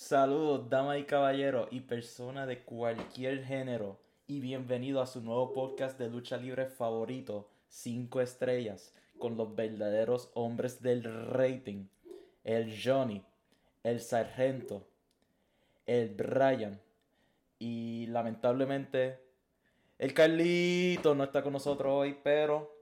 [0.00, 5.98] Saludos, damas y caballeros y personas de cualquier género y bienvenido a su nuevo podcast
[5.98, 11.88] de lucha libre favorito, 5 estrellas, con los verdaderos hombres del rating,
[12.44, 13.24] el Johnny,
[13.82, 14.86] el Sargento,
[15.84, 16.80] el Brian
[17.58, 19.18] y lamentablemente
[19.98, 22.72] el Carlito no está con nosotros hoy, pero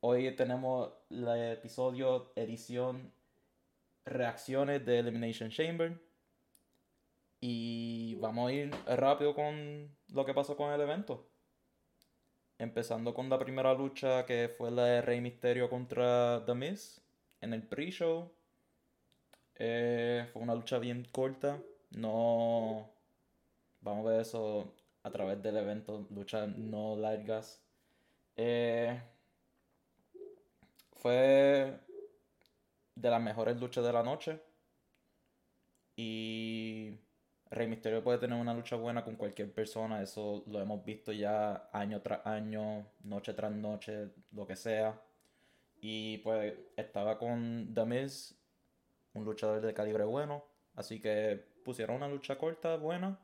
[0.00, 3.12] hoy tenemos el episodio edición
[4.06, 6.00] reacciones de Elimination Chamber.
[7.40, 11.28] Y vamos a ir rápido con lo que pasó con el evento.
[12.58, 17.02] Empezando con la primera lucha que fue la de Rey Misterio contra The Miz
[17.42, 18.32] en el pre-show.
[19.56, 21.60] Eh, fue una lucha bien corta.
[21.90, 22.90] No.
[23.80, 26.06] Vamos a ver eso a través del evento.
[26.10, 27.62] Luchas no largas.
[28.36, 28.98] Eh,
[30.94, 31.85] fue
[32.96, 34.40] de las mejores luchas de la noche.
[35.94, 36.92] Y
[37.50, 40.02] Rey Misterio puede tener una lucha buena con cualquier persona.
[40.02, 45.00] Eso lo hemos visto ya año tras año, noche tras noche, lo que sea.
[45.80, 48.34] Y pues estaba con The Miz,
[49.14, 50.44] un luchador de calibre bueno.
[50.74, 53.18] Así que pusieron una lucha corta, buena.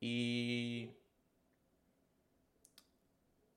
[0.00, 0.90] Y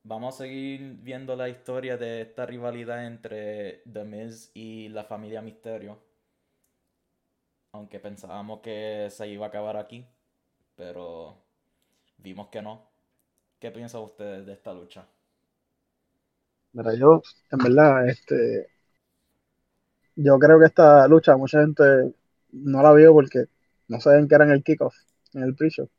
[0.05, 5.41] vamos a seguir viendo la historia de esta rivalidad entre The Miz y la familia
[5.41, 5.97] Misterio.
[7.73, 10.05] Aunque pensábamos que se iba a acabar aquí,
[10.75, 11.35] pero
[12.17, 12.87] vimos que no.
[13.59, 15.07] ¿Qué piensan ustedes de esta lucha?
[16.73, 18.67] Mira, yo, en verdad, este,
[20.15, 21.83] yo creo que esta lucha mucha gente
[22.51, 23.45] no la vio porque
[23.87, 24.95] no saben que era en el kickoff,
[25.33, 25.89] en el pre-show.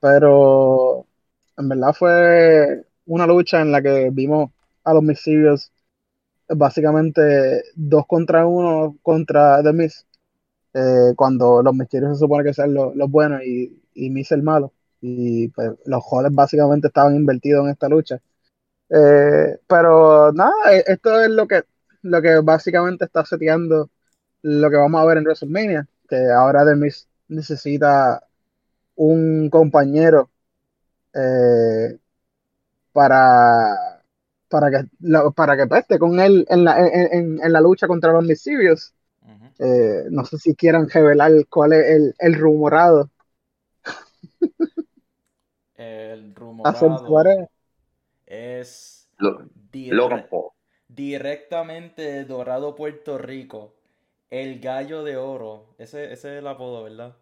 [0.00, 1.06] Pero
[1.56, 4.50] en verdad fue una lucha en la que vimos
[4.84, 5.72] a los Mysterios
[6.48, 10.06] básicamente dos contra uno contra The Miz,
[10.74, 14.72] eh, cuando los Mysterios se supone que sean los, buenos y, y Miz el malo.
[15.00, 18.20] Y pues los joles básicamente estaban invertidos en esta lucha.
[18.90, 21.64] Eh, pero nada, e, esto es lo que,
[22.02, 23.90] lo que básicamente está seteando
[24.42, 28.22] lo que vamos a ver en WrestleMania, que ahora The Miz necesita
[28.96, 30.30] un compañero
[31.14, 31.98] eh,
[32.94, 34.02] para,
[34.48, 34.88] para que,
[35.36, 38.94] para que peste con él en la, en, en la lucha contra los Mysterios.
[39.60, 43.10] Eh, no sé si quieran revelar cuál es el, el rumorado.
[45.76, 47.22] el rumorado
[48.26, 49.08] es
[49.88, 50.50] Logan Paul.
[50.88, 53.74] directamente de Dorado, Puerto Rico.
[54.30, 55.74] El gallo de oro.
[55.78, 57.16] Ese, ese es el apodo, ¿verdad?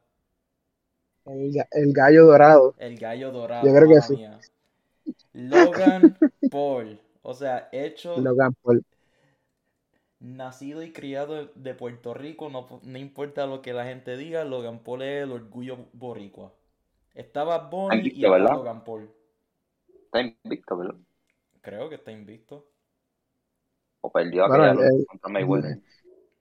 [1.25, 2.77] El, el gallo dorado.
[2.77, 3.67] El gallo dorado.
[3.67, 4.17] Yo creo que sí.
[5.33, 6.17] Logan
[6.51, 7.01] Paul.
[7.23, 8.19] O sea, hecho.
[8.21, 8.85] Logan Paul.
[10.21, 15.03] Nacido y criado de Puerto Rico, no, importa lo que la gente diga, Logan Paul
[15.03, 16.53] es el orgullo boricua.
[17.15, 18.53] Estaba Bonnie y ¿verdad?
[18.53, 19.11] Logan Paul.
[20.05, 20.95] Está invicto, ¿verdad?
[21.61, 22.65] Creo que está invicto.
[24.01, 25.79] O perdió bueno, el, contra Mayweather.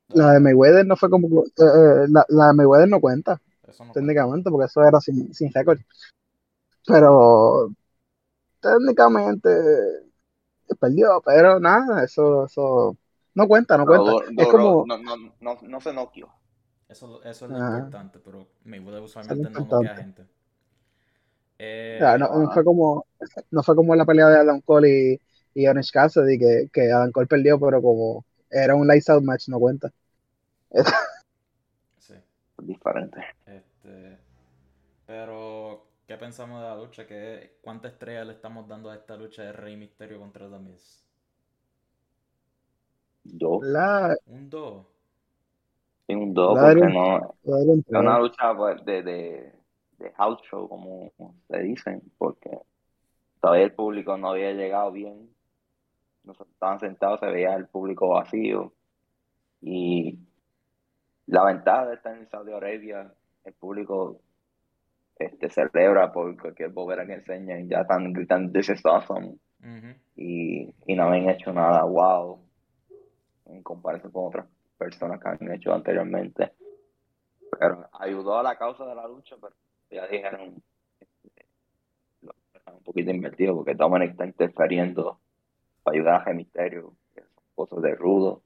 [0.10, 1.44] La de Mayweather no fue como.
[1.44, 3.42] Eh, eh, la, la, de Mayweather no cuenta.
[3.80, 5.80] No técnicamente, porque eso era sin, sin récord.
[6.86, 7.72] Pero
[8.62, 9.50] técnicamente
[10.80, 12.98] perdió, pero nada, eso, eso
[13.34, 14.12] no cuenta, no, cuenta.
[14.38, 14.86] es como...
[14.86, 16.30] No, no, no, no se noqueó.
[16.88, 20.26] Eso, eso es lo importante, pero Mayweather usualmente no noquea gente.
[21.58, 23.06] Eh, no, fue como,
[23.52, 25.20] no fue como la pelea de Adam Cole
[25.54, 29.24] y, y Onish Cassidy, que, que Adam Cole perdió, pero como era un lights out
[29.24, 29.92] match, no cuenta.
[32.00, 32.16] sí.
[32.58, 33.22] Diferente.
[33.46, 34.18] Este,
[35.06, 37.08] pero ¿Qué pensamos de la lucha?
[37.08, 41.06] ¿Qué, ¿Cuántas estrellas le estamos dando a esta lucha de Rey Misterio contra The Miz?
[43.24, 43.64] Dos.
[44.26, 44.88] Un dos.
[46.06, 47.34] Sí, un dos, porque no.
[47.46, 49.56] Es una lucha pues, de, de,
[50.00, 51.14] de house show, como
[51.48, 52.60] se dicen, porque
[53.40, 55.34] todavía el público no había llegado bien.
[56.26, 58.74] Nosotros estaban sentados, se veía el público vacío.
[59.62, 60.20] Y
[61.28, 63.14] la ventaja de estar en Saudi Arabia,
[63.46, 64.20] el público
[65.26, 69.38] este, celebra por cualquier bobera que enseñen, ya están gritando this is awesome
[70.16, 72.40] y, y no habían hecho nada wow
[73.46, 74.48] en comparación con otras
[74.78, 76.54] personas que han hecho anteriormente.
[77.60, 79.54] Pero ayudó a la causa de la lucha, pero
[79.90, 80.64] ya dijeron
[81.00, 81.46] este,
[82.72, 85.20] un poquito invertido porque Dominic está interfiriendo
[85.84, 88.42] para ayudar a Misterio, que son cosas de rudo,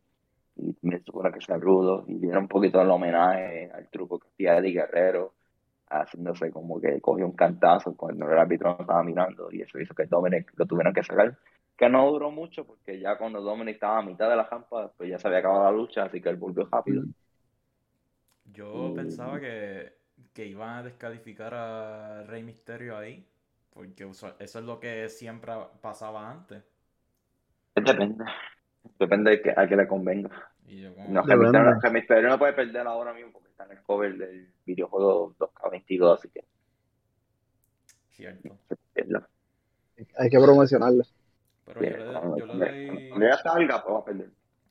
[0.57, 4.27] y me supone que sea rudo, y dieron un poquito el homenaje al truco que
[4.29, 5.33] hacía Eddie Guerrero,
[5.89, 9.93] haciéndose como que cogió un cantazo cuando el árbitro no estaba mirando y eso hizo
[9.93, 11.37] que Dominic lo tuvieran que sacar.
[11.77, 15.09] Que no duró mucho porque ya cuando Dominic estaba a mitad de la jampa, pues
[15.09, 17.03] ya se había acabado la lucha, así que él volvió rápido.
[18.45, 19.93] Yo pensaba que,
[20.33, 23.27] que iban a descalificar a Rey Misterio ahí,
[23.71, 26.63] porque eso es lo que siempre pasaba antes.
[27.75, 28.23] Depende.
[28.97, 30.29] Depende de que, a que le convenga.
[31.09, 36.13] No, Rey Misterio, no puede perder ahora mismo está en el cover del videojuego 2K22,
[36.13, 36.43] así que.
[38.11, 38.57] Cierto.
[40.17, 41.03] Hay que promocionarlo.
[41.65, 43.69] Pero yo, le, yo le doy.
[44.03, 44.17] Pues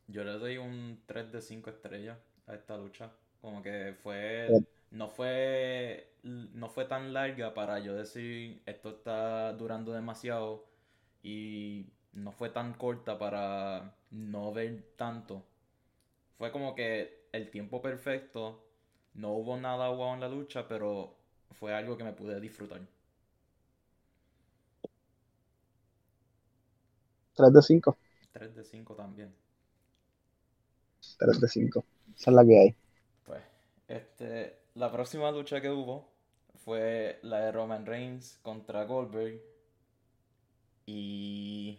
[0.06, 3.10] yo le doy un 3 de 5 estrellas a esta lucha.
[3.40, 4.48] Como que fue.
[4.90, 6.12] No fue.
[6.22, 10.66] No fue tan larga para yo decir esto está durando demasiado.
[11.22, 15.42] Y no fue tan corta para no ver tanto.
[16.36, 18.63] Fue como que el tiempo perfecto.
[19.14, 21.14] No hubo nada guau en la lucha, pero
[21.52, 22.81] fue algo que me pude disfrutar.
[27.34, 27.96] 3 de 5.
[28.32, 29.34] 3 de 5 también.
[31.19, 31.84] 3 de 5.
[32.16, 32.75] Esa es la que hay.
[33.25, 33.43] Pues,
[33.88, 36.08] este, la próxima lucha que hubo
[36.64, 39.40] fue la de Roman Reigns contra Goldberg.
[40.87, 41.78] Y.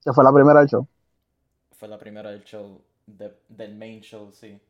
[0.00, 0.86] ¿Esa fue la primera del show?
[1.72, 4.60] Fue la primera del show, del main show, sí.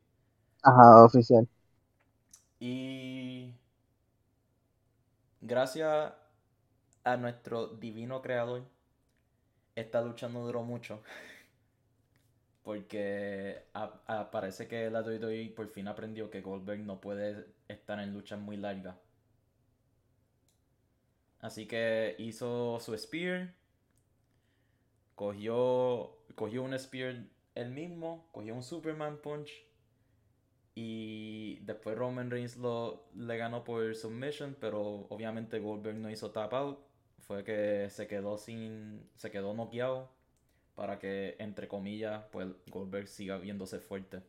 [0.63, 1.47] Ajá, oficial.
[2.61, 3.53] Y.
[5.43, 6.15] Gracias
[7.05, 8.65] a nuestro divino creador,
[9.75, 11.03] esta lucha no duró mucho.
[12.63, 13.65] Porque
[14.31, 18.57] parece que la WWE por fin aprendió que Goldberg no puede estar en luchas muy
[18.57, 18.97] largas.
[21.41, 23.53] Así que hizo su spear.
[25.15, 27.25] Cogió, cogió un spear
[27.55, 28.29] él mismo.
[28.31, 29.51] Cogió un Superman Punch.
[30.75, 34.57] Y después Roman Reigns lo, le ganó por submission.
[34.61, 36.93] Pero obviamente Goldberg no hizo tap out
[37.23, 39.09] fue que se quedó sin.
[39.17, 40.11] se quedó noqueado
[40.75, 44.23] para que, entre comillas, pues Goldberg siga viéndose fuerte.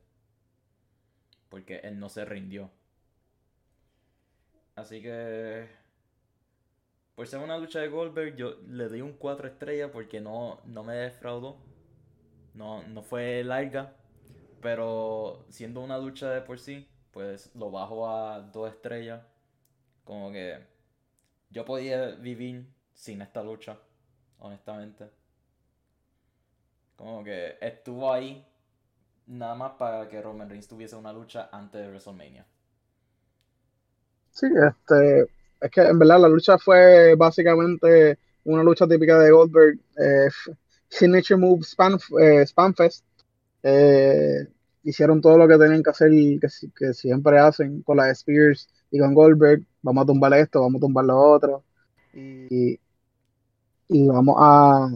[1.50, 2.70] Porque él no se rindió.
[4.76, 5.68] Así que.
[7.16, 10.84] Por ser una lucha de Goldberg, yo le doy un 4 estrellas porque no, no
[10.84, 11.58] me defraudó.
[12.54, 13.96] No, no fue larga.
[14.64, 19.22] Pero siendo una lucha de por sí, pues lo bajo a 2 estrellas.
[20.06, 20.58] Como que
[21.52, 23.78] yo podía vivir sin esta lucha,
[24.40, 25.10] honestamente.
[26.96, 28.46] Como que estuvo ahí
[29.28, 32.46] nada más para que Roman Reigns tuviese una lucha antes de WrestleMania.
[34.32, 35.28] Sí, este,
[35.62, 40.30] es que en verdad la lucha fue básicamente una lucha típica de Goldberg, eh,
[40.90, 42.46] Signature Move Spam, eh.
[43.66, 44.48] Eh,
[44.84, 49.00] hicieron todo lo que tenían que hacer, que, que siempre hacen con las Spears y
[49.00, 49.64] con Goldberg.
[49.82, 51.64] Vamos a tumbar esto, vamos a tumbar lo otro.
[52.14, 52.80] Y,
[53.90, 54.90] vamos a,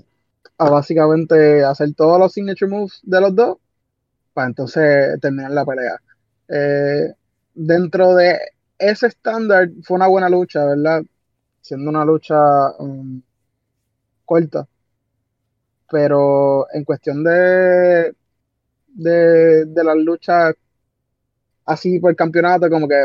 [0.57, 3.57] a básicamente hacer todos los signature moves de los dos
[4.33, 5.97] para entonces terminar la pelea.
[6.47, 7.13] Eh,
[7.55, 8.37] dentro de
[8.77, 11.01] ese estándar fue una buena lucha, ¿verdad?
[11.61, 12.35] Siendo una lucha
[12.79, 13.21] um,
[14.25, 14.67] corta.
[15.89, 18.13] Pero en cuestión de,
[18.97, 20.55] de, de las luchas
[21.65, 22.95] así por el campeonato, como que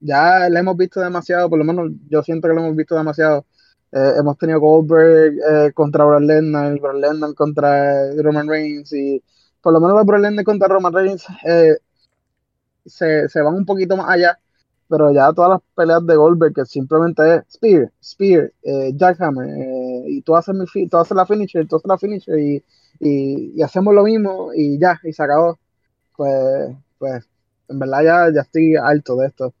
[0.00, 3.46] ya le hemos visto demasiado, por lo menos yo siento que lo hemos visto demasiado.
[3.92, 9.22] Eh, hemos tenido Goldberg eh, contra Brock Lesnar, Brock Lesnar contra Roman Reigns y
[9.62, 11.76] por lo menos los Brock contra Roman Reigns eh,
[12.84, 14.38] se, se, van un poquito más allá,
[14.88, 18.52] pero ya todas las peleas de Goldberg que simplemente es Spear, Spear,
[18.94, 19.48] Jackhammer
[20.06, 22.64] y tú haces, mi tú haces la finisher, tú haces la finisher y,
[23.00, 25.58] y, y, hacemos lo mismo y ya, y se acabó.
[26.16, 27.28] Pues, pues
[27.68, 29.54] en verdad ya, ya estoy alto de esto.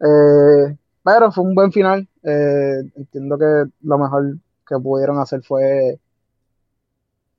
[0.00, 2.08] Eh, pero fue un buen final.
[2.22, 4.36] Eh, entiendo que lo mejor
[4.66, 5.98] que pudieron hacer fue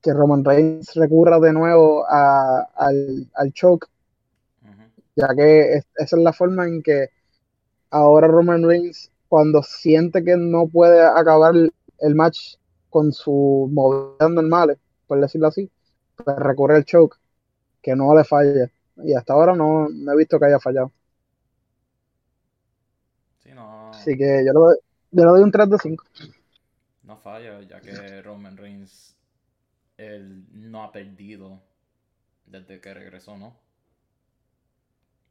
[0.01, 3.88] que Roman Reigns recurra de nuevo al, al, choke,
[5.16, 7.10] ya que esa es la forma en que
[7.89, 11.54] ahora Roman Reigns, cuando siente que no puede acabar
[12.01, 12.56] el, match
[12.89, 14.77] con sus movidas normales,
[15.08, 15.70] por decirlo así,
[16.15, 17.18] pues recurre al choke,
[17.82, 18.70] que no le falla.
[18.98, 20.91] Y hasta ahora no he visto que haya fallado.
[24.00, 24.53] Así que yo
[25.12, 26.06] le, doy un 3 de 5.
[27.03, 29.15] No falla, ya que Roman Reigns
[29.98, 31.62] él no ha perdido
[32.46, 33.58] desde que regresó, ¿no?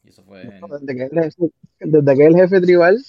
[0.04, 0.44] Y eso fue.
[0.44, 1.32] desde, que él,
[1.80, 3.02] desde que el jefe tribal.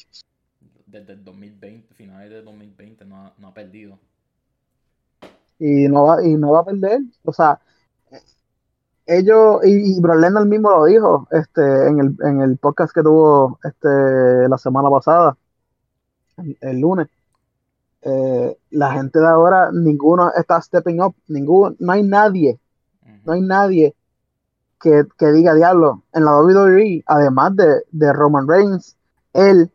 [0.91, 3.99] Desde el 2020, finales de 2020, no ha, no ha perdido.
[5.59, 7.01] Y no, va, y no va a perder.
[7.23, 7.59] O sea,
[9.05, 13.59] ellos, y, y Brock mismo lo dijo este, en, el, en el podcast que tuvo
[13.63, 15.37] este, la semana pasada
[16.61, 17.07] el, lunes.
[18.01, 22.59] Eh, la gente de ahora, ninguno está stepping up, ninguno, no hay nadie,
[23.25, 23.95] no hay nadie
[24.79, 25.03] que,
[25.33, 28.95] diga diablo, en la WWE, además de, de Roman Reigns,
[29.33, 29.69] él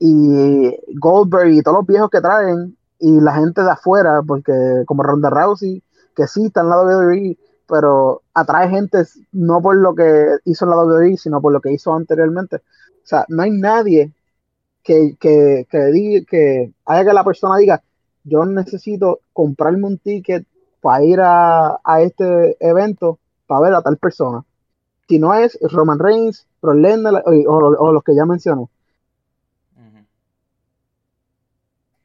[0.00, 4.52] y Goldberg y todos los viejos que traen, y la gente de afuera, porque
[4.86, 5.82] como Ronda Rousey,
[6.16, 7.38] que sí está en la WWE,
[7.68, 11.72] pero atrae gente no por lo que hizo en la WWE, sino por lo que
[11.72, 12.56] hizo anteriormente.
[12.56, 14.12] O sea, no hay nadie
[14.82, 17.82] que, que, que, diga, que haya que la persona diga,
[18.24, 20.46] yo necesito comprarme un ticket
[20.80, 24.44] para ir a, a este evento para ver a tal persona.
[25.08, 28.66] Si no es Roman Reigns, Pro o, los que ya mencioné.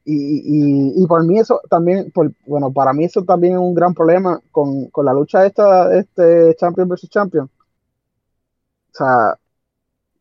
[0.08, 3.92] Y, y, por mí eso también, por, bueno, para mí eso también es un gran
[3.92, 7.46] problema con, con la lucha esta, este Champion versus Champion.
[7.46, 9.36] O sea,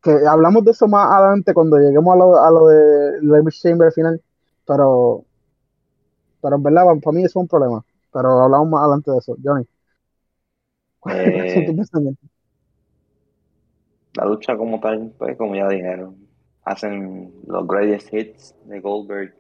[0.02, 3.86] que hablamos de eso más adelante cuando lleguemos a lo, a lo de Lewis Chamber
[3.86, 4.22] al final,
[4.66, 5.24] pero,
[6.42, 7.86] pero en verdad para mí eso es un problema.
[8.12, 9.36] Pero hablamos más adelante de eso.
[9.44, 9.68] Johnny.
[11.12, 11.76] Eh,
[14.16, 16.16] la lucha como tal, pues como ya dijeron,
[16.64, 19.36] hacen los greatest hits de Goldberg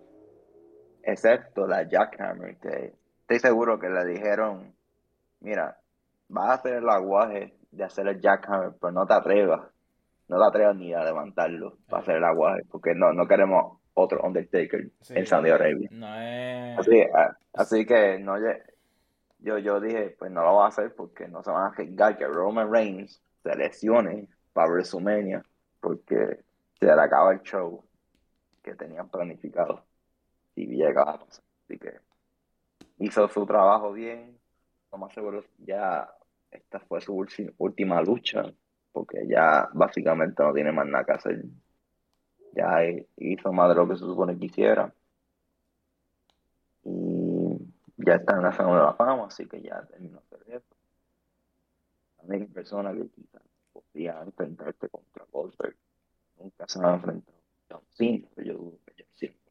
[1.05, 4.73] excepto la Jackhammer, que estoy seguro que le dijeron,
[5.41, 5.77] mira,
[6.29, 9.61] vas a hacer el aguaje de hacer el Jackhammer, pero no te atrevas,
[10.27, 14.21] no te atrevas ni a levantarlo para hacer el aguaje, porque no, no queremos otro
[14.23, 15.89] Undertaker en Saudi Arabia.
[17.53, 18.35] así, que no
[19.39, 22.17] yo, yo dije, pues no lo voy a hacer porque no se van a arriesgar
[22.17, 25.43] que Roman Reigns se lesione para WrestleMania,
[25.79, 26.43] porque
[26.79, 27.83] se le acaba el show
[28.63, 29.83] que tenían planificado
[30.55, 31.19] y llegaba
[31.65, 31.99] Así que
[32.99, 34.39] hizo su trabajo bien.
[34.91, 36.09] Lo más seguro, ya
[36.51, 37.25] esta fue su
[37.57, 38.45] última lucha,
[38.91, 41.45] porque ya básicamente no tiene más nada que hacer.
[42.53, 42.81] Ya
[43.17, 44.93] hizo más de lo que se supone que hiciera.
[46.83, 47.57] Y
[47.97, 50.75] ya está en la zona de la fama, así que ya terminó eso.
[52.17, 53.41] También persona que quizás
[53.73, 55.75] podría enfrentarse contra Goldberg.
[56.39, 57.37] Nunca se ha enfrentado
[57.69, 59.44] John Cena, pero yo dudo que John Cena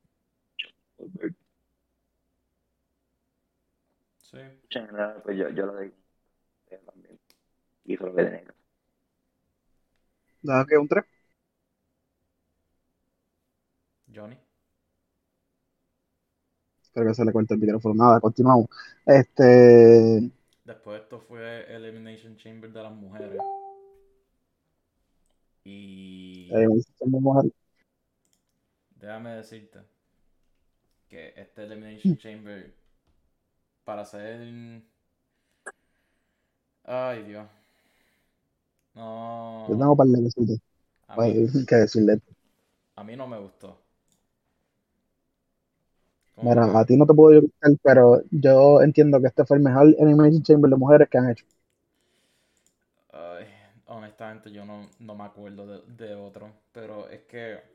[4.35, 4.39] Sí.
[5.23, 5.95] pues yo, yo lo digo.
[6.87, 7.19] También.
[7.85, 8.55] Y lo que tenga.
[10.43, 11.05] Nada que un 3.
[14.15, 14.39] Johnny.
[16.83, 17.95] Espero que se le cuente el micrófono.
[17.95, 18.69] Nada, continuamos.
[19.07, 20.31] Este.
[20.65, 23.41] Después esto fue Elimination Chamber de las mujeres.
[25.65, 26.51] Y.
[28.97, 29.94] Déjame decirte
[31.15, 32.75] que este Elimination Chamber
[33.85, 34.83] para hacer.
[36.85, 37.47] Ay, Dios.
[38.95, 39.67] No.
[39.69, 40.59] Yo tengo para decirte.
[41.09, 42.21] A mí, que decirle.
[42.97, 43.79] A mí no me gustó.
[46.43, 49.95] Mira, a ti no te puedo gustar, pero yo entiendo que este fue el mejor
[49.99, 51.45] Elimination Chamber de mujeres que han hecho.
[53.13, 53.47] Ay,
[53.87, 57.74] honestamente yo no, no me acuerdo de, de otro, pero es que pues,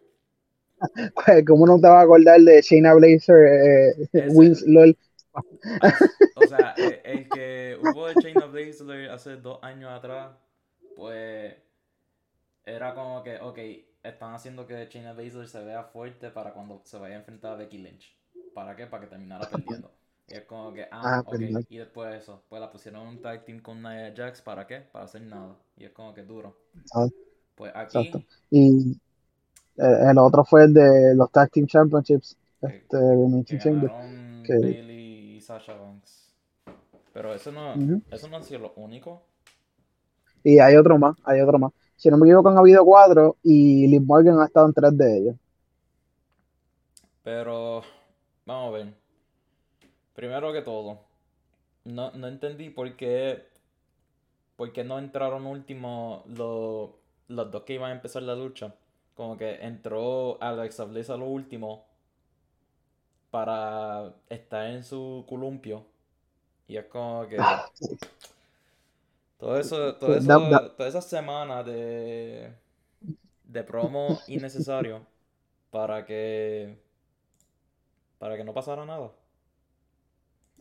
[1.47, 4.97] ¿Cómo no te vas a acordar de Shayna Blazer, eh, Wins LOL?
[6.35, 10.35] O sea, eh, el, que hubo de Shayna Blazer hace dos años atrás,
[10.95, 11.55] pues
[12.65, 13.57] era como que, ok,
[14.03, 17.55] están haciendo que Shayna Blazer se vea fuerte para cuando se vaya a enfrentar a
[17.55, 18.17] Becky Lynch.
[18.53, 18.87] ¿Para qué?
[18.87, 19.91] Para que terminara perdiendo.
[20.27, 21.39] Y es como que, ah, ah ok.
[21.69, 24.79] Y después de eso, pues la pusieron un tag team con Nia Jax, ¿para qué?
[24.79, 25.55] Para hacer nada.
[25.75, 26.57] Y es como que duro.
[27.55, 28.11] Pues aquí.
[28.51, 28.99] Y
[29.79, 32.37] el otro fue el de los Tag Team Championships.
[32.61, 32.97] Este,
[34.43, 36.33] que, Bailey y Sasha Banks.
[37.13, 37.73] Pero eso no,
[38.11, 39.23] eso no han sido lo único.
[40.43, 41.71] Y hay otro más, hay otro más.
[41.95, 45.17] Si no me equivoco, han habido cuatro y Liv Morgan ha estado en tres de
[45.17, 45.35] ellos.
[47.23, 47.81] Pero,
[48.45, 48.93] vamos a ver.
[50.13, 50.99] Primero que todo,
[51.85, 53.45] no, no entendí por qué,
[54.57, 56.89] por qué no entraron último los,
[57.29, 58.73] los dos que iban a empezar la lucha
[59.19, 61.83] como que entró Alexa Bliss a lo último
[63.29, 65.85] para estar en su columpio.
[66.67, 67.37] Y es como que.
[69.37, 70.31] Todo eso, todo eso,
[70.77, 72.53] toda esa semana de,
[73.43, 75.05] de promo innecesario
[75.69, 76.77] para que.
[78.19, 79.11] para que no pasara nada.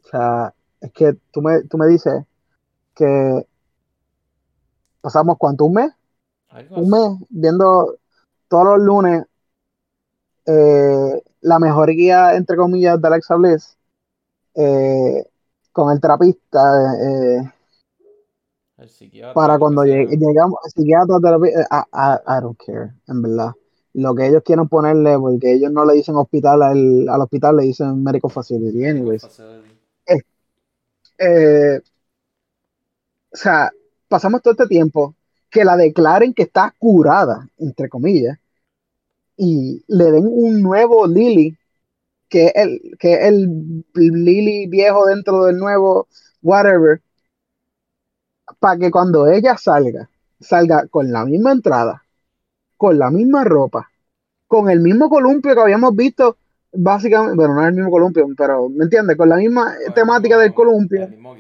[0.05, 2.25] O sea, es que tú me, tú me dices
[2.95, 3.47] que
[5.01, 5.93] pasamos cuánto, un mes,
[6.71, 7.98] un mes viendo
[8.49, 9.25] todos los lunes
[10.51, 13.77] eh, la mejor guía, entre comillas, de Alexa Bliss
[14.55, 15.27] eh,
[15.73, 16.95] con el trapista.
[17.03, 17.43] Eh,
[18.79, 23.53] el psiquiatra, para cuando llegamos, el psiquiatra, I, don't care, en verdad.
[23.93, 27.65] Lo que ellos quieren ponerle, porque ellos no le dicen hospital al, al hospital, le
[27.65, 29.25] dicen médico facility, anyways.
[29.25, 29.31] o
[33.33, 33.71] sea,
[34.09, 35.15] pasamos todo este tiempo
[35.51, 38.39] que la declaren que está curada, entre comillas,
[39.37, 41.57] y le den un nuevo Lily,
[42.29, 46.09] que es el, que el Lily viejo dentro del nuevo
[46.43, 47.01] whatever,
[48.59, 50.09] para que cuando ella salga,
[50.41, 52.03] salga con la misma entrada,
[52.77, 53.91] con la misma ropa,
[54.47, 56.37] con el mismo columpio que habíamos visto,
[56.73, 59.17] básicamente, bueno, no es el mismo columpio, pero ¿me entiendes?
[59.17, 61.05] Con la misma temática del columpio.
[61.05, 61.35] El mismo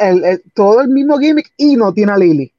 [0.00, 0.42] gimmick.
[0.54, 2.52] todo el mismo gimmick y no tiene a Lily.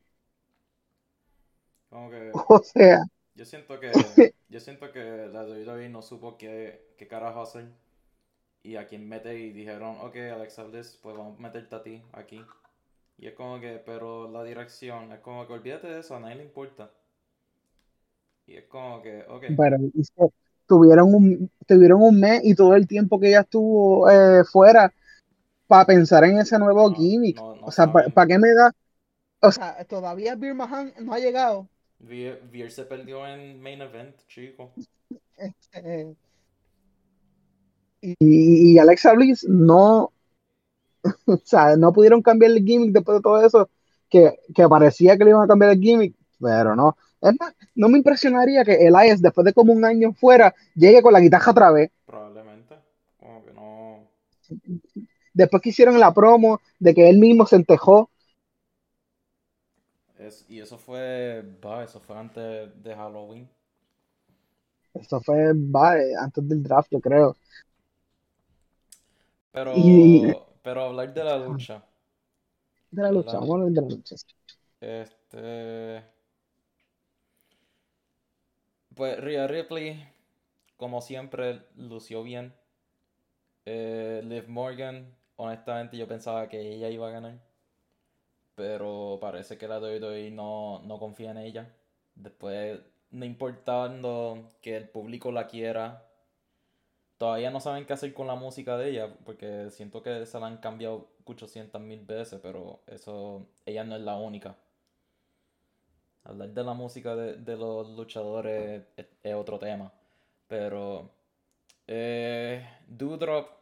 [2.47, 3.03] o sea.
[3.35, 3.91] Yo siento que,
[4.49, 7.65] yo siento que la WWE no supo qué, qué carajo hacer.
[8.63, 12.03] Y a quien mete y dijeron, ok, Alexa Bliss, pues vamos a meterte a ti
[12.13, 12.45] aquí.
[13.17, 16.35] Y es como que, pero la dirección, es como que olvídate de eso, a nadie
[16.35, 16.91] le importa.
[18.45, 19.45] Y es como que, ok.
[19.57, 19.77] Pero
[20.67, 24.93] tuvieron un, tuvieron un mes y todo el tiempo que ella estuvo eh, fuera
[25.71, 27.39] para pensar en ese nuevo gimmick.
[27.41, 28.73] o sea, ¿para qué me da?
[29.39, 31.69] O sea, todavía Beer Mahan no ha llegado.
[31.97, 34.73] Veer, se perdió en main event, chico.
[35.37, 36.13] Este,
[38.01, 40.11] y, Alexa Bliss no,
[41.25, 43.69] o sea, no pudieron cambiar el gimmick después de todo eso,
[44.09, 46.97] que, que parecía que le iban a cambiar el gimmick, pero no.
[47.21, 51.13] Es más, no me impresionaría que Elias, después de como un año fuera, llegue con
[51.13, 51.91] la guitarra otra vez.
[52.05, 52.75] Probablemente.
[53.17, 54.09] Como que no.
[55.33, 58.09] Después que hicieron la promo de que él mismo se entejó
[60.47, 61.43] y eso fue,
[61.83, 63.49] eso fue antes de Halloween.
[64.93, 65.51] Eso fue,
[66.19, 67.35] antes del draft, yo creo.
[69.51, 69.73] Pero,
[70.61, 71.83] pero hablar de la lucha.
[72.91, 74.15] De la lucha, vamos a hablar de la lucha.
[74.79, 76.03] Este.
[78.93, 80.07] Pues Rhea Ripley,
[80.77, 82.53] como siempre, lució bien.
[83.65, 87.51] Eh, Liv Morgan, honestamente, yo pensaba que ella iba a ganar
[88.61, 91.73] pero parece que la WWE no, no confía en ella.
[92.13, 92.79] Después,
[93.09, 96.07] no importando que el público la quiera,
[97.17, 100.47] todavía no saben qué hacer con la música de ella, porque siento que se la
[100.47, 104.55] han cambiado 800 mil veces, pero eso, ella no es la única.
[106.23, 109.91] Hablar de la música de, los luchadores es, otro tema,
[110.47, 111.09] pero
[111.87, 113.60] eh, Doudrop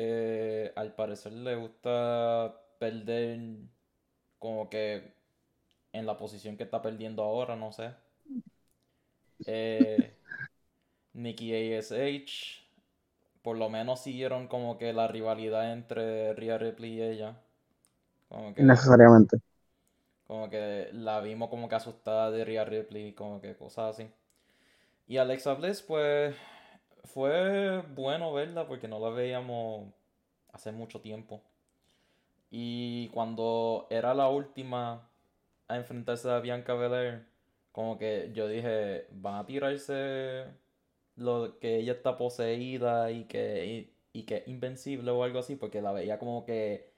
[0.00, 3.40] eh, al parecer le gusta perder
[4.38, 5.14] como que
[5.92, 7.94] en la posición que está perdiendo ahora, no sé.
[9.46, 10.14] Eh,
[11.14, 12.62] Nikki ASH,
[13.42, 17.40] por lo menos siguieron como que la rivalidad entre Rhea Ripley y ella.
[18.28, 19.38] Como que, Necesariamente.
[20.28, 24.10] Como que la vimos como que asustada de Rhea Ripley, como que cosas así.
[25.08, 26.36] Y Alexa Bliss, pues,
[27.04, 29.92] fue bueno verla porque no la veíamos
[30.52, 31.42] hace mucho tiempo.
[32.50, 35.08] Y cuando era la última
[35.68, 37.26] a enfrentarse a Bianca Belair,
[37.72, 40.46] como que yo dije, van a tirarse
[41.16, 45.82] lo que ella está poseída y que, y, que es invencible o algo así, porque
[45.82, 46.90] la veía como que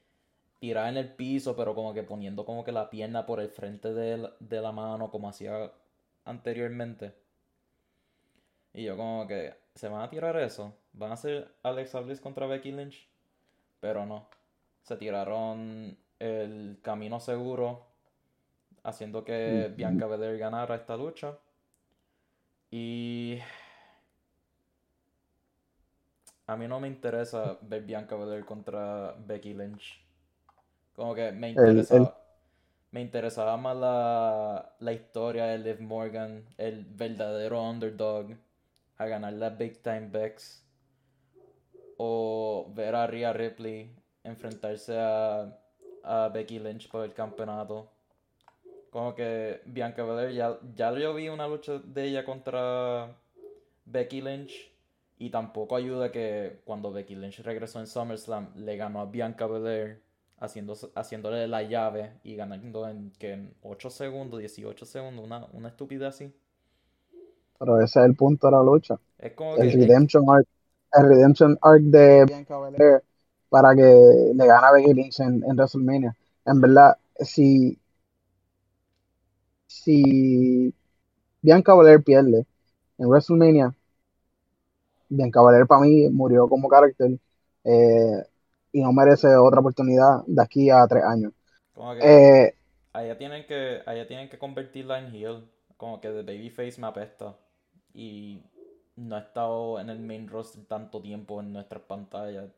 [0.60, 3.94] tirada en el piso, pero como que poniendo como que la pierna por el frente
[3.94, 5.72] de de la mano, como hacía
[6.24, 7.14] anteriormente.
[8.72, 10.74] Y yo como que, ¿se van a tirar eso?
[10.92, 13.08] ¿Van a hacer Alexa Bliss contra Becky Lynch?
[13.80, 14.28] Pero no
[14.82, 17.86] se tiraron el camino seguro,
[18.82, 21.38] haciendo que Bianca Belair ganara esta lucha.
[22.70, 23.38] Y
[26.46, 30.04] a mí no me interesa ver Bianca Belair contra Becky Lynch.
[30.94, 32.18] Como que me interesaba,
[32.90, 38.36] me interesaba más la, la historia de Liv Morgan, el verdadero underdog,
[39.00, 40.62] a ganar la Big Time Bex.
[41.96, 43.90] O ver a Rhea Ripley
[44.24, 45.58] enfrentarse a,
[46.04, 47.90] a Becky Lynch por el campeonato.
[48.90, 53.16] Como que Bianca Belair, ya, ya yo vi una lucha de ella contra
[53.86, 54.70] Becky Lynch.
[55.18, 60.02] Y tampoco ayuda que cuando Becky Lynch regresó en SummerSlam, le ganó a Bianca Belair
[60.38, 65.68] haciendo, haciéndole la llave y ganando en, que en 8 segundos, 18 segundos, una, una
[65.68, 66.34] estupidez así.
[67.60, 68.98] Pero ese es el punto de la lucha.
[69.18, 70.48] el, redemption arc,
[70.94, 73.02] el Redemption Arc de Bianca Belair
[73.50, 73.82] para que
[74.34, 76.16] le gane a Becky Lynch en, WrestleMania.
[76.46, 77.78] En verdad, si,
[79.66, 80.72] si
[81.42, 82.46] Bianca Belair pierde
[82.96, 83.74] en WrestleMania,
[85.10, 87.18] Bianca Belair para mí murió como carácter
[87.64, 88.24] eh,
[88.72, 91.32] y no merece otra oportunidad de aquí a tres años.
[91.74, 92.54] Como que eh,
[92.94, 95.44] allá tienen que allá tienen que convertirla en heel,
[95.76, 97.36] como que de babyface me apesta
[97.94, 98.42] y
[98.96, 102.50] no ha estado en el main roster tanto tiempo en nuestras pantallas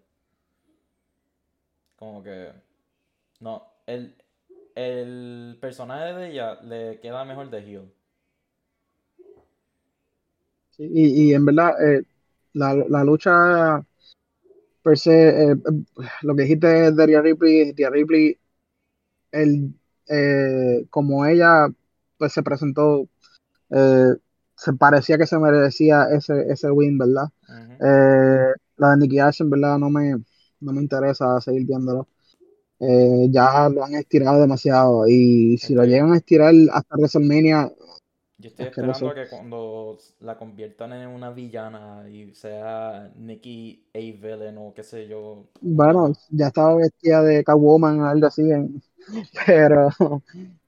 [2.03, 2.51] como que.
[3.39, 4.17] No, el,
[4.75, 7.93] el personaje de ella le queda mejor de Hill.
[10.71, 12.03] Sí, y, en verdad, eh,
[12.55, 13.87] la, lucha
[14.83, 15.57] per se, eh,
[16.23, 18.37] lo que dijiste de Daria Ripley, Daria Ripley,
[19.31, 19.73] el,
[20.09, 21.69] eh, como ella
[22.19, 23.09] pues se presentó,
[24.63, 27.29] se parecía que se merecía ese, ese win, ¿verdad?
[28.77, 30.13] la de Nicky Ash, en verdad, no me,
[30.61, 32.09] no me interesa seguir viéndolo.
[32.79, 37.71] Eh, ya lo han estirado demasiado y si lo llegan a estirar hasta WrestleMania
[38.39, 43.99] yo estoy esperando que cuando la conviertan en una villana y sea Nikki A.
[43.99, 45.45] Villain o qué sé yo.
[45.61, 48.43] Bueno, ya estaba vestida de Catwoman o algo así,
[49.47, 49.91] pero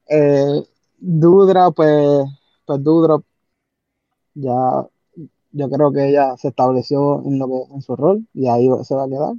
[0.09, 0.63] eh,
[0.99, 2.25] Dudra, pues,
[2.65, 3.19] pues Dudra
[4.35, 4.87] ya
[5.53, 8.95] yo creo que ella se estableció en lo que en su rol y ahí se
[8.95, 9.35] va a quedar.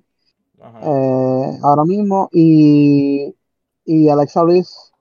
[0.81, 2.29] Eh, ahora mismo.
[2.31, 3.35] Y,
[3.85, 4.93] y Alexa Bliss,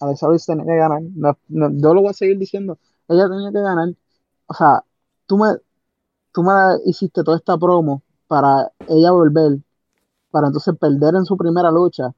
[0.00, 1.02] Alexa Bliss tenía que ganar.
[1.48, 2.78] yo lo voy a seguir diciendo.
[3.08, 3.94] Ella tenía que ganar.
[4.46, 4.84] O sea,
[5.26, 5.56] tú me,
[6.32, 6.52] tú me
[6.86, 9.58] hiciste toda esta promo para ella volver,
[10.30, 12.14] para entonces perder en su primera lucha.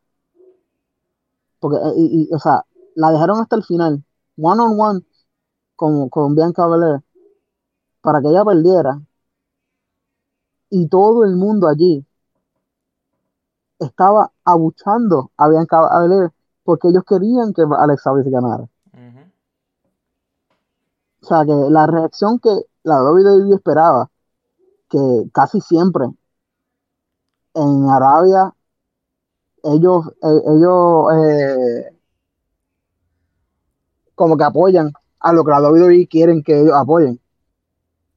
[1.59, 4.05] Porque, eh, y, o sea, la dejaron hasta el final,
[4.38, 5.01] one on one,
[5.77, 7.01] con, con Bianca Belair,
[8.05, 9.01] para que ella perdiera.
[10.69, 12.05] Y todo el mundo allí
[13.79, 16.31] estaba abuchando a Bianca Belair
[16.64, 18.69] porque ellos querían que Alexa Bliss ganara.
[21.23, 22.51] O sea, que la reacción que
[22.83, 24.11] la WWE esperaba,
[24.90, 26.05] que casi siempre
[27.55, 28.55] en Arabia
[29.62, 31.99] ellos, eh, ellos eh,
[34.14, 37.19] como que apoyan a lo que la WWE quieren que ellos apoyen.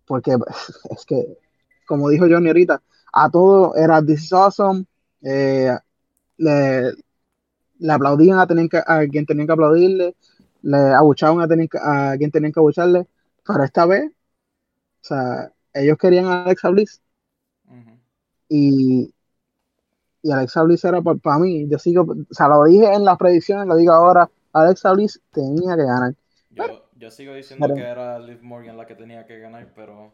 [0.07, 0.35] Porque
[0.89, 1.37] es que,
[1.85, 2.81] como dijo Johnny ahorita,
[3.13, 4.85] a todo era This is awesome,
[5.21, 5.77] eh,
[6.37, 6.93] le,
[7.89, 10.15] aplaudían a, tener que, a quien tenían que aplaudirle,
[10.61, 13.07] le abuchaban a, tener, a quien tenían que abucharle,
[13.45, 17.01] pero esta vez, o sea, ellos querían a Alexa Bliss.
[18.49, 19.13] Y,
[20.21, 23.67] y Alexa Bliss era para mí, yo sigo, o sea, lo dije en las predicciones,
[23.67, 26.15] lo digo ahora, Alexa Bliss tenía que ganar.
[26.51, 30.13] Yo, sigo diciendo que era Liv Morgan la que tenía que ganar, pero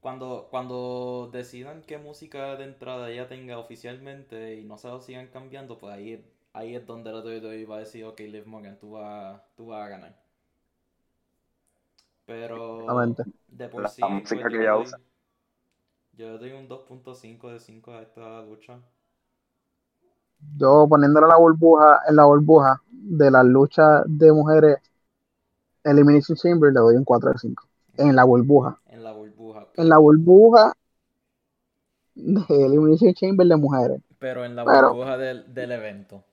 [0.00, 5.28] cuando, cuando decidan qué música de entrada ella tenga oficialmente y no se lo sigan
[5.28, 8.92] cambiando, pues ahí, ahí es donde la WWE va a decir, ok, Liv Morgan, tú
[8.92, 10.16] vas, tú vas a ganar.
[12.24, 12.86] Pero
[13.48, 14.84] de por sí, pues, yo, que doy,
[16.12, 18.80] yo doy un 2.5 de 5 a esta lucha.
[20.56, 24.78] Yo poniéndole la burbuja en la burbuja de la lucha de mujeres
[25.86, 27.68] Elimination Chamber le doy un 4 de 5.
[27.98, 28.78] En la burbuja.
[28.88, 29.66] En la burbuja.
[29.76, 30.76] En la burbuja
[32.14, 34.00] de Elimination Chamber de mujeres.
[34.18, 36.24] Pero en la burbuja del, del evento.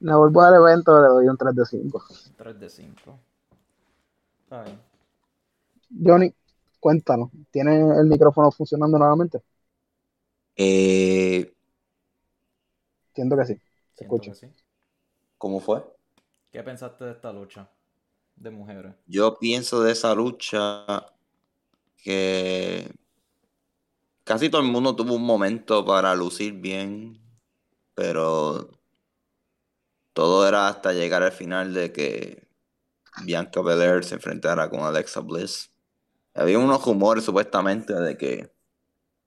[0.00, 2.04] En la burbuja del evento le doy un 3 de 5.
[2.36, 3.18] 3 de 5.
[4.44, 4.80] Está bien.
[6.02, 6.34] Johnny,
[6.80, 7.30] cuéntanos.
[7.50, 9.42] ¿Tiene el micrófono funcionando nuevamente?
[10.56, 11.52] Eh...
[13.14, 13.60] Siento que sí.
[13.94, 14.34] Se escucha.
[14.34, 14.46] Sí.
[15.36, 15.84] ¿Cómo fue?
[16.50, 17.68] ¿Qué pensaste de esta lucha?
[19.06, 21.06] Yo pienso de esa lucha
[21.96, 22.90] que
[24.24, 27.20] casi todo el mundo tuvo un momento para lucir bien,
[27.94, 28.70] pero
[30.12, 32.48] todo era hasta llegar al final de que
[33.24, 35.72] Bianca Belair se enfrentara con Alexa Bliss.
[36.34, 38.52] Había unos rumores supuestamente de que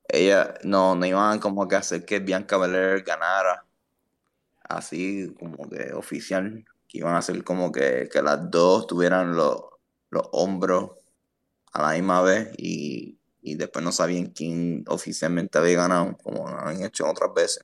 [0.07, 3.65] ella no, no iban como que hacer que Bianca Belair ganara
[4.63, 9.63] así como que oficial que iban a ser como que, las dos tuvieran los,
[10.33, 10.91] hombros
[11.71, 17.09] a la misma vez y, después no sabían quién oficialmente había ganado, como han hecho
[17.09, 17.63] otras veces.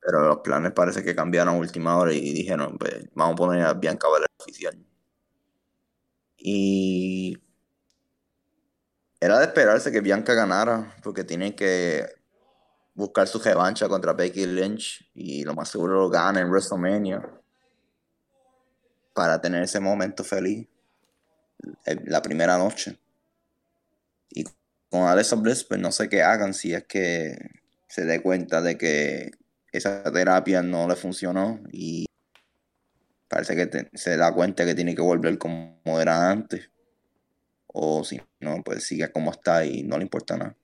[0.00, 3.66] Pero los planes parece que cambiaron a última hora y dijeron, pues, vamos a poner
[3.66, 4.78] a Bianca Belair oficial.
[6.38, 7.36] Y
[9.20, 12.06] era de esperarse que Bianca ganara, porque tiene que
[12.94, 17.42] buscar su revancha contra Becky Lynch y lo más seguro lo gana en WrestleMania
[19.16, 20.68] para tener ese momento feliz
[22.04, 22.98] la primera noche.
[24.30, 24.44] Y
[24.90, 27.34] con Alexa Bliss, pues no sé qué hagan si es que
[27.88, 29.30] se dé cuenta de que
[29.72, 32.04] esa terapia no le funcionó y
[33.28, 36.70] parece que se da cuenta que tiene que volver como era antes.
[37.68, 40.56] O si no, pues sigue como está y no le importa nada.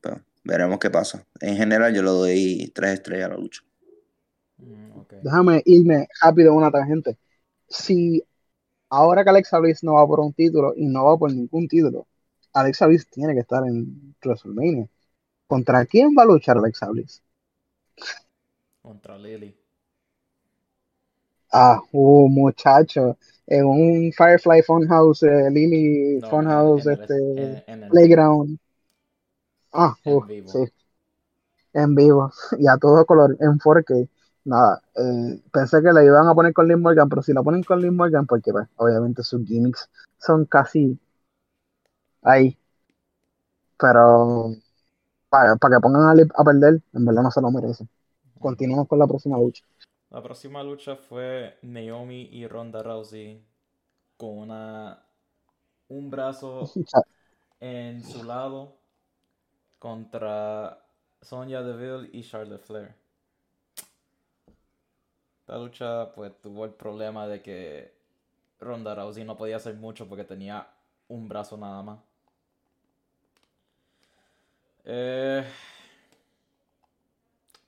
[0.00, 1.26] Pero veremos qué pasa.
[1.40, 3.60] En general yo le doy tres estrellas a la lucha.
[4.56, 7.16] Mm, Déjame irme rápido a una tangente
[7.68, 8.22] si
[8.88, 12.06] ahora que Alexa Bliss no va por un título y no va por ningún título,
[12.52, 14.88] Alexa Bliss tiene que estar en WrestleMania.
[15.46, 17.22] ¿Contra quién va a luchar Alexa Bliss?
[18.82, 19.54] Contra Lily.
[21.50, 23.16] Ah, uh, muchacho.
[23.46, 28.58] En un Firefly Funhouse, eh, Lily Funhouse, este, Playground.
[29.72, 30.58] Ah, uh, sí.
[31.72, 32.30] En vivo.
[32.58, 34.08] Y a todo color, en 4K.
[34.48, 37.62] Nada, eh, pensé que le iban a poner con Lynn Morgan, pero si la ponen
[37.62, 40.98] con Lynn Morgan, porque pues, obviamente sus gimmicks son casi
[42.22, 42.56] ahí.
[43.78, 44.54] Pero
[45.28, 47.86] para, que pongan a, a perder, en verdad no se lo merece.
[48.40, 49.62] Continuamos con la próxima lucha.
[50.08, 53.44] La próxima lucha fue Naomi y Ronda Rousey
[54.16, 55.04] con una
[55.88, 56.72] un brazo
[57.60, 58.78] en su lado
[59.78, 60.86] contra
[61.20, 63.07] Sonya Deville y Charlotte Flair.
[65.48, 67.94] La lucha pues tuvo el problema de que
[68.60, 70.68] Ronda Rousey no podía hacer mucho porque tenía
[71.08, 71.98] un brazo nada más.
[74.84, 75.44] Eh,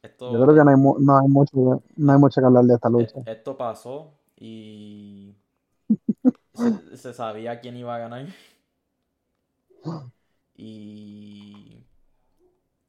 [0.02, 2.88] yo creo que no hay, no hay, mucho, no hay mucho que hablar de esta
[2.88, 3.20] e, lucha.
[3.24, 5.34] Esto pasó y
[6.94, 8.26] se, sabía quién iba a ganar.
[10.54, 11.82] Y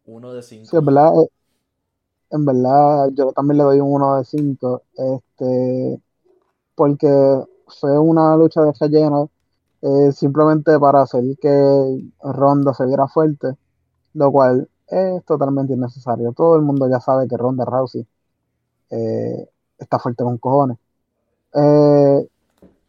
[0.04, 0.70] uno de cinco.
[0.70, 1.30] Sí, en verdad, eh,
[2.32, 4.84] en verdad yo también le doy un uno de cinco.
[4.96, 6.02] Este,
[6.76, 7.44] porque
[7.80, 9.30] fue una lucha de relleno
[9.82, 13.56] eh, simplemente para hacer que Ronda se viera fuerte,
[14.14, 16.34] lo cual es totalmente innecesario.
[16.34, 18.06] Todo el mundo ya sabe que Ronda Rousey
[18.92, 20.78] eh, está fuerte con cojones.
[21.54, 22.28] Eh,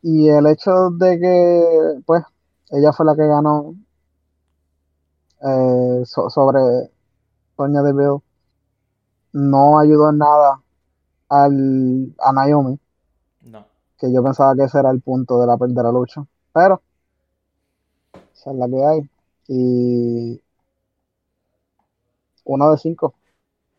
[0.03, 2.25] y el hecho de que, pues,
[2.71, 3.75] ella fue la que ganó
[6.05, 6.91] sobre
[7.57, 8.21] Sonia Deville
[9.33, 10.63] no ayudó en nada
[11.29, 12.79] al, a Naomi.
[13.43, 13.67] No.
[13.99, 16.25] Que yo pensaba que ese era el punto de la, de la lucha.
[16.53, 16.83] Pero,
[18.35, 19.11] esa es la que hay.
[19.49, 20.43] Y
[22.45, 23.15] uno de cinco.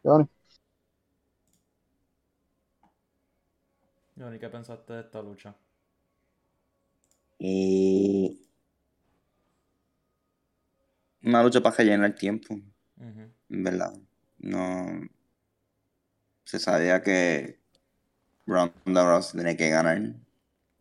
[0.03, 0.27] Johnny.
[4.17, 5.55] Johnny, ¿qué pensaste de esta lucha?
[7.39, 8.39] Y...
[11.23, 12.55] Una lucha para llenar el tiempo.
[13.49, 13.93] ¿Verdad?
[14.39, 14.87] No.
[16.43, 17.59] Se sabía que
[18.45, 20.15] Ronda Rousey tenía que ganar.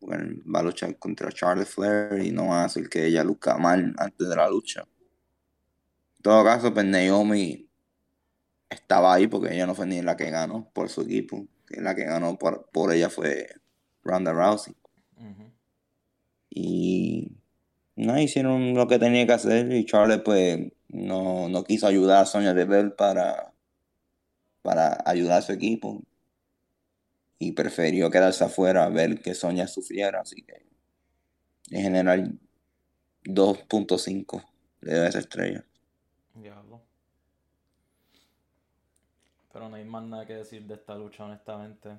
[0.02, 3.94] va a luchar contra Charlotte Flair y no va a hacer que ella luzca mal
[3.98, 4.80] antes de la lucha.
[6.18, 7.68] En todo caso, pues Naomi
[8.68, 11.46] estaba ahí porque ella no fue ni la que ganó por su equipo.
[11.68, 13.48] La que ganó por, por ella fue
[14.02, 14.74] Ronda Rousey.
[16.50, 17.32] Y
[17.96, 22.54] no hicieron lo que tenía que hacer y Charlie pues no, quiso ayudar a Sonia
[22.54, 23.51] Deville para,
[24.62, 26.02] para ayudar a su equipo.
[27.38, 30.20] Y prefirió quedarse afuera a ver que Sonia sufriera.
[30.20, 30.64] Así que
[31.70, 32.38] en general
[33.24, 34.44] 2.5
[34.80, 35.64] le doy esa estrella.
[39.52, 41.90] Pero no hay más nada que decir de esta lucha, honestamente.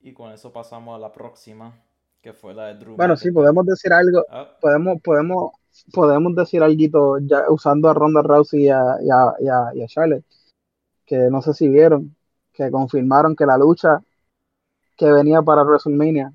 [0.00, 1.78] Y con eso pasamos a la próxima,
[2.22, 2.96] que fue la de Drew.
[2.96, 4.24] Bueno, sí, podemos decir algo.
[4.30, 4.56] Ah.
[4.60, 5.52] Podemos, podemos,
[5.92, 8.96] podemos decir algo ya usando a Ronda Rousey y a,
[9.74, 10.24] y, Charlotte.
[11.12, 12.16] Que no sé si vieron,
[12.54, 14.02] que confirmaron que la lucha
[14.96, 16.32] que venía para WrestleMania,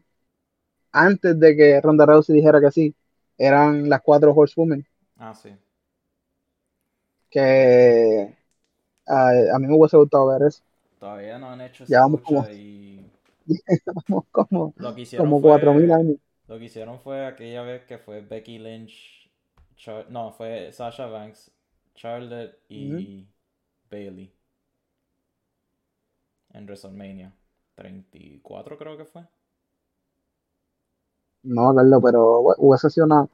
[0.92, 2.96] antes de que Ronda Rousey dijera que sí,
[3.40, 4.86] eran las cuatro Horsewomen.
[5.18, 5.50] Ah, sí.
[7.32, 8.38] Que
[9.08, 10.62] a, mí me hubiese gustado ver eso.
[11.00, 13.04] Todavía no han hecho esa lucha como, y...
[14.08, 16.18] vamos como, lo que como 4.000 años.
[16.48, 19.28] Lo que hicieron fue aquella vez que fue Becky Lynch,
[20.10, 21.50] no, fue Sasha Banks,
[21.96, 23.28] Charlotte y
[23.90, 24.37] Bailey
[26.54, 27.34] en WrestleMania
[27.76, 29.24] 34 creo que fue.
[31.44, 33.28] No, Carlos, pero hubiese sido una,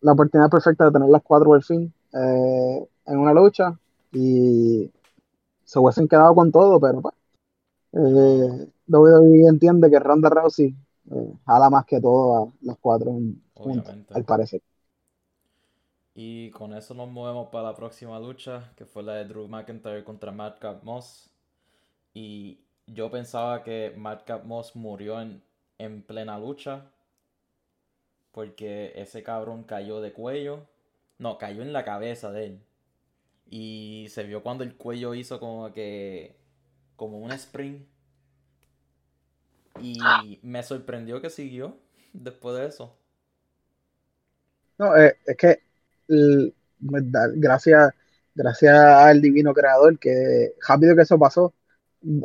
[0.00, 3.78] la oportunidad perfecta de tener las cuatro al fin eh, en una lucha
[4.12, 4.90] y
[5.64, 7.14] se hubiesen quedado con todo, pero pues,
[7.92, 10.74] eh, WWE entiende que Ronda Rousey
[11.10, 13.16] eh, jala más que todo a los cuatro
[14.10, 14.62] al parecer.
[16.14, 20.02] Y con eso nos movemos para la próxima lucha, que fue la de Drew McIntyre
[20.02, 21.30] contra Madcap Moss.
[22.16, 25.42] Y yo pensaba que Madcap Moss murió en,
[25.76, 26.90] en plena lucha,
[28.32, 30.66] porque ese cabrón cayó de cuello.
[31.18, 32.60] No, cayó en la cabeza de él.
[33.50, 36.36] Y se vio cuando el cuello hizo como que.
[36.96, 37.84] como un spring.
[39.80, 41.76] Y me sorprendió que siguió
[42.12, 42.96] después de eso.
[44.78, 45.60] No, eh, es que
[46.88, 47.92] gracias,
[48.34, 51.52] gracias al divino creador que rápido que eso pasó,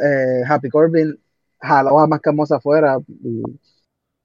[0.03, 1.17] eh, Happy Corbin
[1.59, 2.97] jaló a más hermosa afuera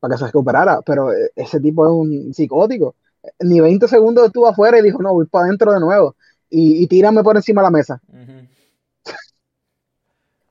[0.00, 2.94] para que se recuperara, pero eh, ese tipo es un psicótico.
[3.40, 6.14] Ni 20 segundos estuvo afuera y dijo, no, voy para adentro de nuevo
[6.50, 8.00] y, tírame por encima de la mesa.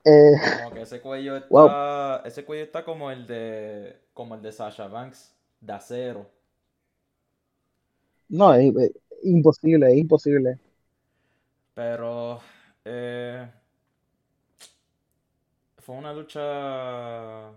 [0.07, 2.21] Eh, como que ese cuello está.
[2.25, 3.97] Ese cuello está como el de.
[4.13, 6.29] como el de Sasha Banks, de acero.
[8.29, 8.71] No, es,
[9.23, 10.59] imposible, es imposible.
[11.73, 12.39] Pero.
[12.85, 13.49] Eh,
[15.85, 17.51] fue una lucha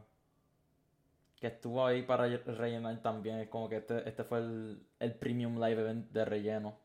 [1.41, 3.39] que estuvo ahí para rellenar también.
[3.39, 6.77] Es como que este, este fue el, el premium live event de relleno.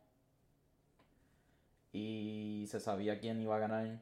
[1.92, 4.00] Y se sabía quién iba a ganar.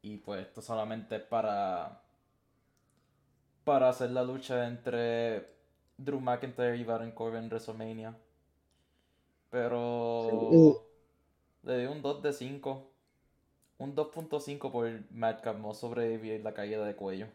[0.00, 2.00] Y pues esto solamente es para.
[3.64, 5.54] Para hacer la lucha entre
[5.98, 8.16] Drew McIntyre y Baron Corbin en WrestleMania.
[9.50, 10.82] Pero.
[11.62, 12.90] Le di un 2 de 5.
[13.78, 17.26] Un 2.5 por Madcap Moss sobrevivir la caída de cuello.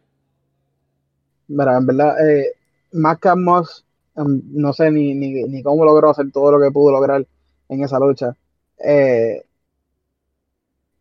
[1.47, 2.54] Mira, en verdad, eh,
[2.93, 6.91] Madcap Moss, em, no sé ni, ni, ni, cómo logró hacer todo lo que pudo
[6.91, 7.27] lograr
[7.69, 8.36] en esa lucha.
[8.80, 9.43] Eh,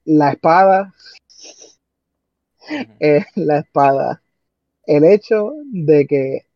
[0.04, 0.94] la espada,
[3.00, 4.22] eh, la espada.
[4.84, 6.46] El hecho de que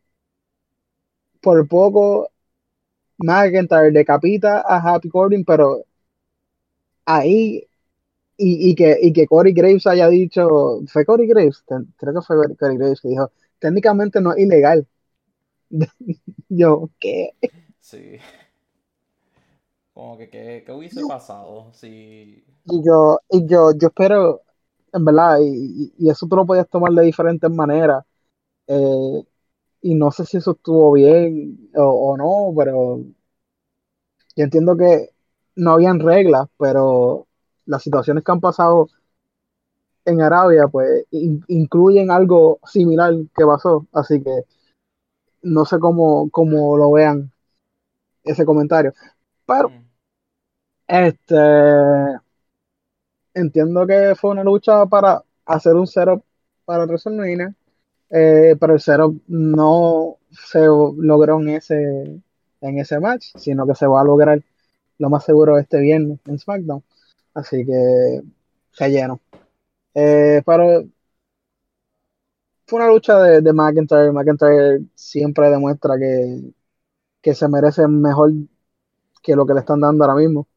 [1.41, 2.29] por poco
[3.17, 5.85] McIntyre decapita a Happy Corbin, pero
[7.05, 7.67] ahí
[8.37, 11.63] y, y, que, y que Corey Graves haya dicho, fue Corey Graves,
[11.97, 14.87] creo que fue Corey Graves que dijo, técnicamente no es ilegal.
[16.49, 17.31] Yo, ¿qué?
[17.79, 18.17] Sí.
[19.93, 21.71] Como que, ¿qué, hubiese pasado?
[21.73, 22.43] Sí.
[22.65, 24.41] Y yo, y yo, yo espero,
[24.91, 28.03] en verdad, y, y eso tú lo podías tomar de diferentes maneras.
[28.67, 29.23] Eh,
[29.81, 32.99] y no sé si eso estuvo bien o, o no, pero
[34.35, 35.11] yo entiendo que
[35.55, 37.27] no habían reglas, pero
[37.65, 38.89] las situaciones que han pasado
[40.05, 43.87] en Arabia, pues incluyen algo similar que pasó.
[43.91, 44.43] Así que
[45.43, 47.31] no sé cómo, cómo lo vean
[48.23, 48.93] ese comentario.
[49.45, 49.85] Pero, mm.
[50.87, 52.19] este,
[53.33, 56.23] entiendo que fue una lucha para hacer un setup
[56.65, 57.53] para WrestleMania,
[58.09, 62.21] eh, pero el setup no se logró en ese,
[62.61, 64.41] en ese match, sino que se va a lograr
[64.97, 66.83] lo más seguro este viernes en SmackDown.
[67.35, 68.21] Así que
[68.71, 69.21] se llenó.
[69.93, 70.85] Eh, pero
[72.67, 74.11] fue una lucha de, de, McIntyre.
[74.11, 76.53] McIntyre siempre demuestra que,
[77.21, 78.31] que se merece mejor
[79.21, 80.47] que lo que le están dando ahora mismo.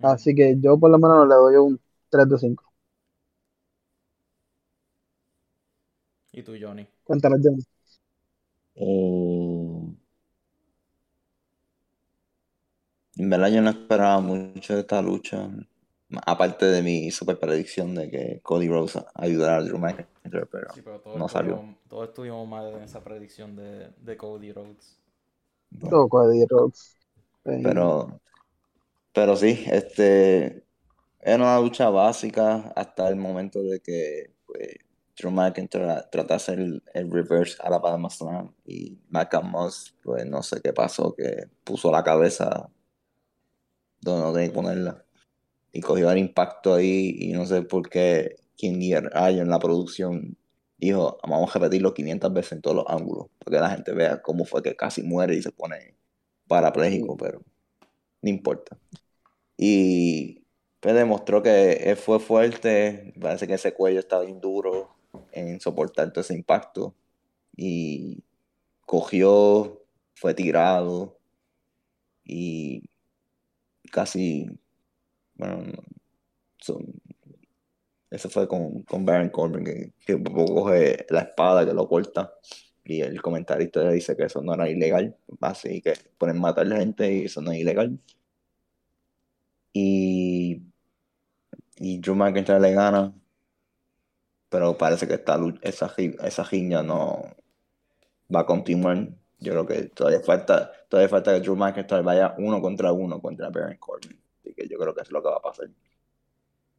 [0.00, 2.64] Así que yo por lo menos le doy un 3 de 5.
[6.32, 6.86] ¿Y tú, Johnny?
[7.04, 7.62] Cuéntanos, Johnny.
[8.74, 9.96] Eh,
[13.16, 15.48] en verdad yo no esperaba mucho de esta lucha.
[16.24, 20.68] Aparte de mi super predicción de que Cody Rhodes ayudará a Drew McIntyre, pero,
[21.16, 21.76] no salió.
[21.88, 25.00] Todos estuvimos mal en esa predicción de, de Cody Rhodes.
[25.80, 26.96] Todo Cody Rhodes.
[27.42, 28.20] Pero,
[29.12, 30.64] pero sí, este
[31.20, 34.76] era una lucha básica hasta el momento de que pues,
[35.16, 38.96] Drew McIntyre trata de hacer el, reverse a la Palma Slam y
[39.42, 42.70] Moss, pues no sé qué pasó, que puso la cabeza
[44.00, 45.05] donde no tenía que ponerla
[45.76, 48.80] y cogió el impacto ahí y no sé por qué quien
[49.12, 50.34] hay en la producción
[50.78, 54.22] dijo, vamos a repetirlo 500 veces en todos los ángulos, para que la gente vea
[54.22, 55.94] cómo fue que casi muere y se pone
[56.48, 57.42] parapléjico, pero
[58.22, 58.78] no importa.
[59.58, 60.44] Y
[60.80, 64.96] pues demostró que él fue fuerte, parece que ese cuello estaba bien duro
[65.32, 66.94] en soportar todo ese impacto
[67.54, 68.22] y
[68.86, 69.82] cogió,
[70.14, 71.18] fue tirado
[72.24, 72.88] y
[73.90, 74.58] casi
[75.36, 75.72] bueno,
[78.10, 82.32] eso fue con, con Baron Corbin, que, que coge la espada que lo corta
[82.84, 86.76] y el comentarista dice que eso no era ilegal, así que pueden matar a la
[86.78, 87.98] gente y eso no es ilegal.
[89.72, 90.62] Y,
[91.78, 93.12] y Drew McIntyre le gana,
[94.48, 97.22] pero parece que esta, esa, esa giña no
[98.34, 99.08] va a continuar.
[99.38, 103.50] Yo creo que todavía falta, todavía falta que Drew McIntyre vaya uno contra uno contra
[103.50, 104.25] Baron Corbin
[104.56, 105.68] que yo creo que es lo que va a pasar.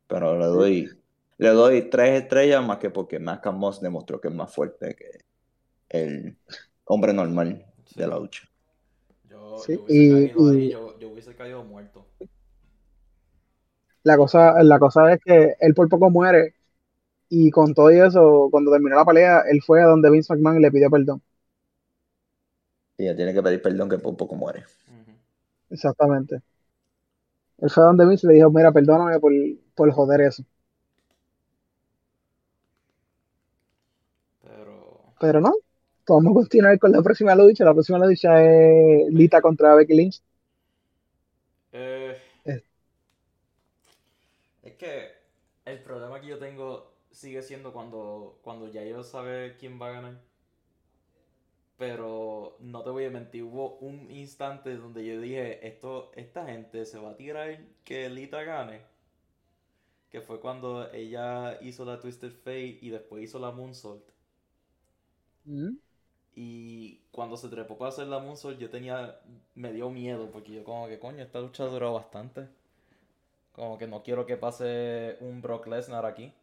[0.08, 0.90] Pero le doy,
[1.38, 5.26] le doy tres estrellas más que porque Malcolm Moss demostró que es más fuerte que
[5.90, 6.38] el
[6.86, 8.48] hombre normal de la lucha.
[9.30, 12.08] Yo, hubiese caído yo, yo, hubiese caído muerto.
[14.04, 16.56] La cosa, la cosa es que él por poco muere
[17.30, 20.62] y con todo eso, cuando terminó la pelea, él fue a donde Vince McMahon y
[20.62, 21.22] le pidió perdón.
[22.98, 24.64] Y él tiene que pedir perdón que por poco muere.
[25.70, 26.42] Exactamente.
[27.60, 29.34] Él fue donde mí y le dijo, mira, perdóname por,
[29.76, 30.44] por joder eso.
[34.44, 35.14] Pero...
[35.20, 35.54] Pero no,
[36.08, 37.66] vamos a continuar con la próxima lucha.
[37.66, 40.22] La próxima lucha es Lita contra Becky Lynch.
[41.72, 42.64] Eh, es.
[44.78, 45.12] que
[45.66, 49.92] el problema que yo tengo sigue siendo cuando, cuando ya yo sabe quién va a
[49.92, 50.22] ganar.
[51.78, 56.86] Pero no te voy a mentir, hubo un instante donde yo dije, esto, esta gente
[56.86, 58.82] se va a tirar que Lita gane.
[60.10, 64.04] Que fue cuando ella hizo la Twisted Fate y después hizo la Moonsault.
[65.46, 65.76] Mm.
[66.36, 69.20] Y cuando se trepó para hacer la Moonsault, yo tenía,
[69.54, 72.48] me dio miedo, porque yo como que, coño, esta lucha duró bastante.
[73.52, 76.34] Como que no quiero que pase un Brock Lesnar aquí.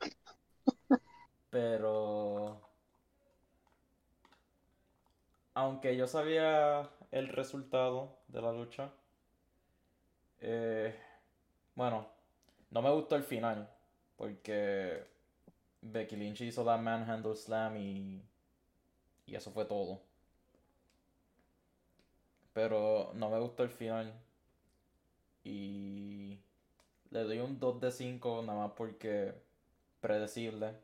[1.50, 2.69] Pero
[5.54, 8.90] aunque yo sabía el resultado de la lucha,
[10.40, 10.94] eh,
[11.74, 12.06] bueno,
[12.70, 13.68] no me gustó el final,
[14.16, 15.04] porque
[15.82, 18.22] Becky Lynch hizo la manhandle slam y,
[19.26, 20.00] y eso fue todo.
[22.52, 24.12] Pero no me gustó el final.
[25.44, 26.38] Y
[27.10, 29.34] le doy un 2 de 5 nada más porque
[30.00, 30.74] predecible.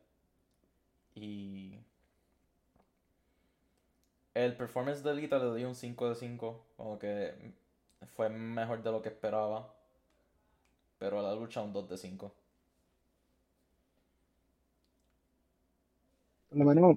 [1.15, 1.79] Y
[4.37, 6.67] el performance de Lita le doy un 5 de 5.
[6.77, 7.33] Como que
[8.15, 9.75] fue mejor de lo que esperaba.
[10.99, 12.35] Pero la lucha un 2 de 5.
[16.51, 16.97] Por lo menos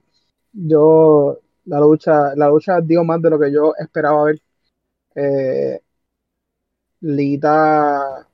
[0.52, 4.42] yo la lucha, la lucha dio más de lo que yo esperaba ver.
[5.16, 5.82] Eh,
[7.02, 8.28] Lita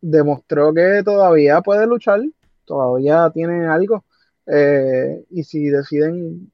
[0.00, 2.20] demostró que todavía puede luchar,
[2.64, 4.04] todavía tiene algo.
[4.46, 6.50] Eh, y si deciden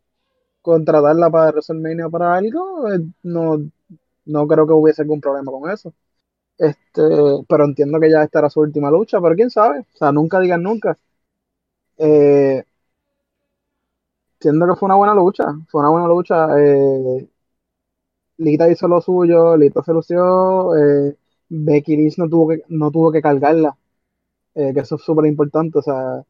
[0.64, 3.58] contratarla para WrestleMania para algo, eh, no,
[4.26, 5.94] no creo que hubiese algún problema con eso.
[6.58, 7.02] Este,
[7.48, 10.40] pero entiendo que ya esta era su última lucha, pero quién sabe, o sea, nunca
[10.40, 10.98] digan nunca.
[11.98, 12.64] Eh,
[14.34, 16.46] entiendo que fue una buena lucha, fue una buena lucha.
[16.60, 17.28] Eh,
[18.38, 21.16] Lita hizo lo suyo, Lita se lució, eh,
[21.48, 23.76] Becky Lynch no tuvo que, no tuvo que cargarla,
[24.54, 26.24] que eso es súper importante, o sea,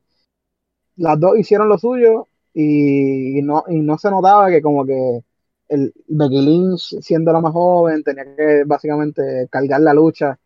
[0.97, 5.20] las dos hicieron lo suyo y, no, y no se notaba que como que
[5.68, 10.38] el Becky Lynch siendo la más joven tenía que básicamente cargar la lucha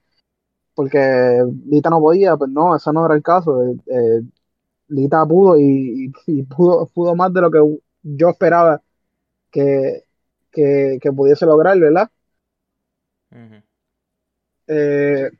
[0.78, 3.64] porque Lita no podía, pues no, eso no era el caso.
[3.64, 4.22] Eh, eh,
[4.86, 6.08] Lita pudo y,
[6.48, 7.58] pudo, pudo más de lo que
[8.04, 8.80] yo esperaba
[9.50, 10.04] que,
[10.52, 12.08] que, pudiese lograr, ¿verdad?
[14.68, 15.30] Eh,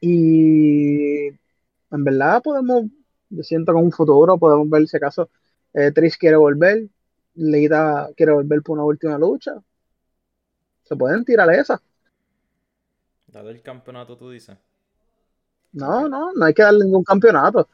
[0.00, 2.86] y en verdad podemos,
[3.30, 5.30] yo siento que en un futuro podemos ver ese caso
[5.74, 6.88] eh, Trish quiere volver,
[7.34, 9.52] Leida quiere volver por una última lucha.
[10.84, 11.80] Se pueden tirar esa.
[13.26, 14.56] Dale el campeonato, tú dices.
[15.72, 17.68] No, no, no hay que darle ningún campeonato.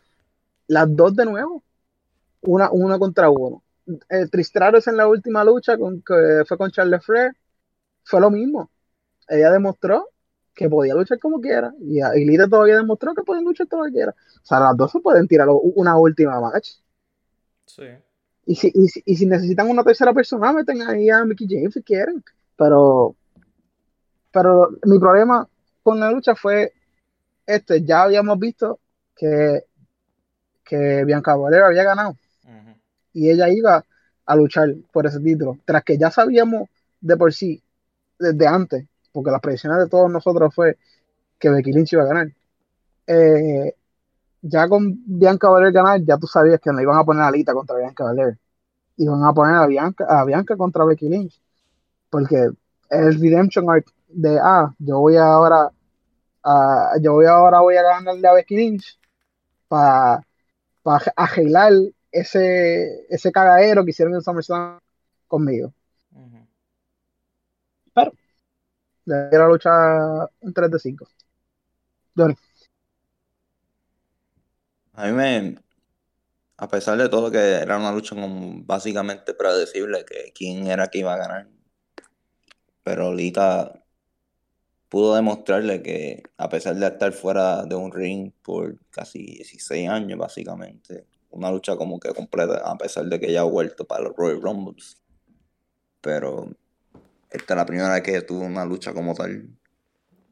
[0.69, 1.65] Las dos de nuevo.
[2.43, 3.63] Una, una contra uno.
[4.09, 7.33] Eh, Tristraros en la última lucha con, que fue con Charles Flair.
[8.05, 8.71] Fue lo mismo.
[9.29, 10.09] Ella demostró
[10.55, 11.75] que podía luchar como quiera.
[11.81, 14.15] Y, y todavía demostró que puede luchar como quiera.
[14.43, 16.71] O sea, las dos se pueden tirar una última match.
[18.47, 18.73] Y si,
[19.05, 22.25] y, si, necesitan una tercera persona, meten ahí a Mickey James si quieren.
[22.57, 23.15] Pero,
[24.33, 25.49] pero mi problema
[25.83, 26.73] con la lucha fue
[27.47, 28.79] este, ya habíamos visto
[29.17, 29.65] que,
[30.65, 32.17] que Bianca Valera había ganado.
[33.13, 33.85] Y ella iba
[34.25, 35.59] a luchar por ese título.
[35.65, 36.69] Tras que ya sabíamos
[37.01, 37.61] de por sí,
[38.19, 40.77] desde antes, porque las predicciones de todos nosotros fue
[41.41, 42.29] que Becky Lynch iba a ganar.
[43.07, 43.75] Eh,
[44.43, 47.53] ya con Bianca Valer ganar, ya tú sabías que no iban a poner a Lita
[47.53, 48.39] contra Bianca Valer.
[48.97, 51.41] Iban a poner a Bianca, a Bianca contra Becky Lynch.
[52.11, 52.51] Porque
[52.91, 55.71] el redemption arc de, ah, yo voy ahora,
[56.43, 58.99] a, yo voy ahora voy a ganarle a Becky Lynch
[59.69, 60.27] para
[60.83, 61.73] pa agilar
[62.11, 64.81] ese, ese cagadero que hicieron en SummerSlam
[65.29, 65.73] conmigo.
[67.95, 68.13] Pero,
[69.05, 69.71] le la lucha
[70.41, 71.09] un 3 de 5.
[72.17, 72.37] Johnny.
[74.93, 75.57] A mí me,
[76.57, 80.99] a pesar de todo que era una lucha como básicamente predecible que quién era que
[80.99, 81.49] iba a ganar,
[82.83, 83.83] pero Lita
[84.89, 90.19] pudo demostrarle que a pesar de estar fuera de un ring por casi 16 años
[90.19, 94.17] básicamente, una lucha como que completa, a pesar de que ya ha vuelto para los
[94.17, 95.01] Royal Rumbles,
[96.01, 96.51] pero
[97.31, 99.49] esta es la primera vez que tuvo una lucha como tal.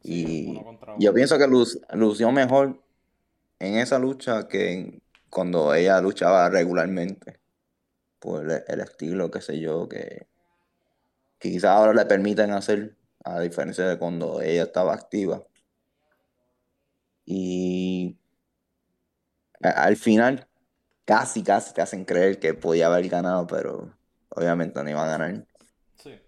[0.02, 0.60] Y
[0.98, 1.46] yo pienso que
[1.96, 2.82] lució mejor
[3.60, 5.00] en esa lucha que
[5.30, 7.40] cuando ella luchaba regularmente
[8.18, 10.26] por el, estilo, qué sé yo, que,
[11.38, 15.44] quizás ahora le permiten hacer, a diferencia de cuando ella estaba activa.
[17.24, 18.16] Y
[19.60, 20.48] al final
[21.04, 23.94] casi, casi te hacen creer que podía haber ganado, pero
[24.30, 25.46] obviamente no iba a ganar.
[25.96, 26.18] Sí.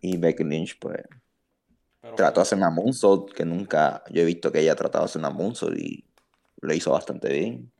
[0.00, 1.02] Y Becky Lynch, pues,
[2.16, 5.20] trató de hacer una moonsault, que nunca yo he visto que ella tratado de hacer
[5.20, 6.07] una moonsault y
[6.60, 7.72] lo hizo bastante bien.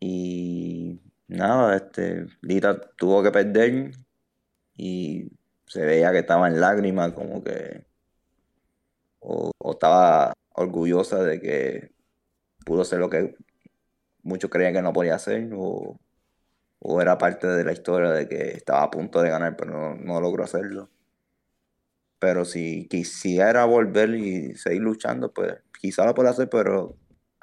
[0.00, 3.92] Y nada, este, Lita tuvo que perder
[4.76, 5.30] y
[5.66, 7.86] se veía que estaba en lágrimas, como que
[9.20, 11.92] o, estaba orgullosa de que
[12.64, 13.36] pudo ser lo que
[14.22, 15.98] muchos creían que no podía hacer, o,
[17.00, 20.44] era parte de la historia de que estaba a punto de ganar, pero no, logró
[20.44, 20.88] hacerlo.
[22.18, 26.96] Pero si quisiera volver y seguir luchando, pues quizá lo pueda hacer, pero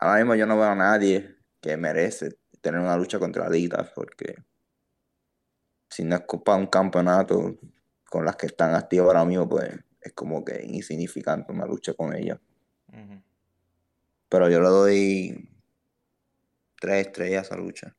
[0.03, 4.35] ahora mismo yo no veo a nadie que merece tener una lucha contra Adidas, porque
[5.89, 7.57] si no es para un campeonato
[8.09, 12.13] con las que están activas ahora mismo, pues es como que insignificante una lucha con
[12.15, 12.39] ella.
[14.27, 15.49] Pero yo le doy
[16.81, 17.95] tres estrellas a esa lucha.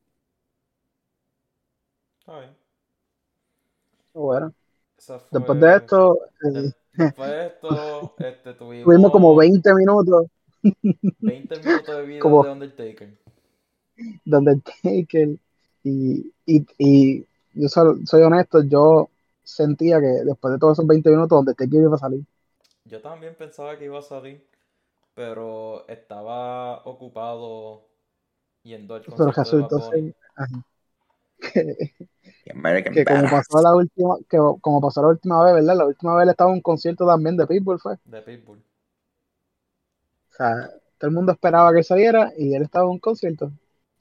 [4.13, 4.53] Bueno.
[5.31, 10.27] Después de esto, eh, después de esto este, tuvimos, como 20 minutos.
[11.19, 13.17] 20 minutos de video de Undertaker.
[14.25, 15.29] De Undertaker.
[15.83, 19.09] Y, y, y yo soy, honesto, yo
[19.43, 22.23] sentía que después de todos esos 20 minutos, Undertaker iba a salir.
[22.85, 24.45] Yo también pensaba que iba a salir,
[25.13, 27.87] pero estaba ocupado
[28.63, 30.15] yendo al Pero resultó ser...
[32.93, 35.77] que, como pasó la última, que como pasó la última vez, ¿verdad?
[35.77, 37.97] La última vez él estaba en un concierto también de Pitbull, fue.
[38.05, 38.61] De Pitbull.
[40.35, 43.51] O sea, todo el mundo esperaba que saliera y él estaba en un concierto.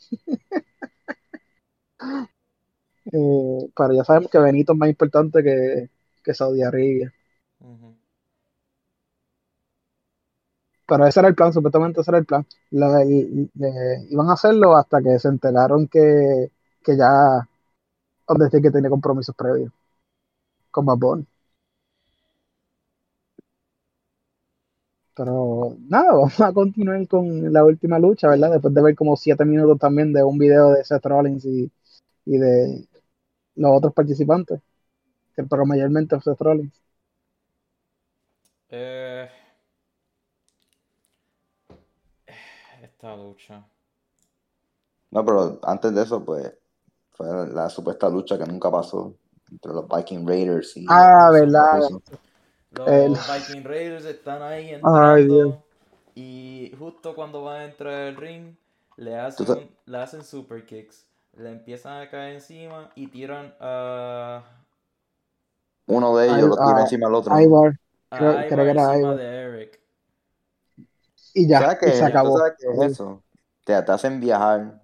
[3.12, 5.90] eh, pero ya sabemos que Benito es más importante que,
[6.22, 7.12] que Saudi Arabia.
[10.86, 12.46] Pero ese era el plan, supuestamente ese era el plan.
[14.10, 16.50] iban a hacerlo hasta que se enteraron que,
[16.82, 17.48] que ya
[18.26, 19.72] donde que tenía compromisos previos
[20.70, 20.98] con Bad
[25.16, 28.52] Pero nada, vamos a continuar con la última lucha, ¿verdad?
[28.52, 31.70] Después de ver como siete minutos también de un video de Seth Rollins y,
[32.26, 32.86] y de
[33.56, 34.60] los otros participantes,
[35.50, 36.80] pero mayormente Seth Rollins.
[38.70, 39.28] Eh,
[42.82, 43.64] esta lucha.
[45.10, 46.52] No, pero antes de eso, pues,
[47.12, 49.16] fue la supuesta lucha que nunca pasó
[49.50, 50.86] entre los Viking Raiders y.
[50.88, 51.88] Ah, verdad.
[52.76, 55.62] Los Viking Raiders están ahí entrando.
[56.14, 58.54] y justo cuando van a entrar al ring,
[58.96, 61.06] le hacen, le hacen super kicks.
[61.36, 64.44] Le empiezan a caer encima y tiran a.
[65.86, 67.40] Uno de ellos lo tira encima del otro.
[67.40, 67.72] Ivar.
[68.10, 69.16] Creo, creo que era Ivar.
[69.16, 69.80] De Eric.
[71.34, 72.38] Y ya, y se acabó.
[72.38, 73.22] ¿Sabes qué es eso?
[73.64, 74.80] Te, te hacen viajar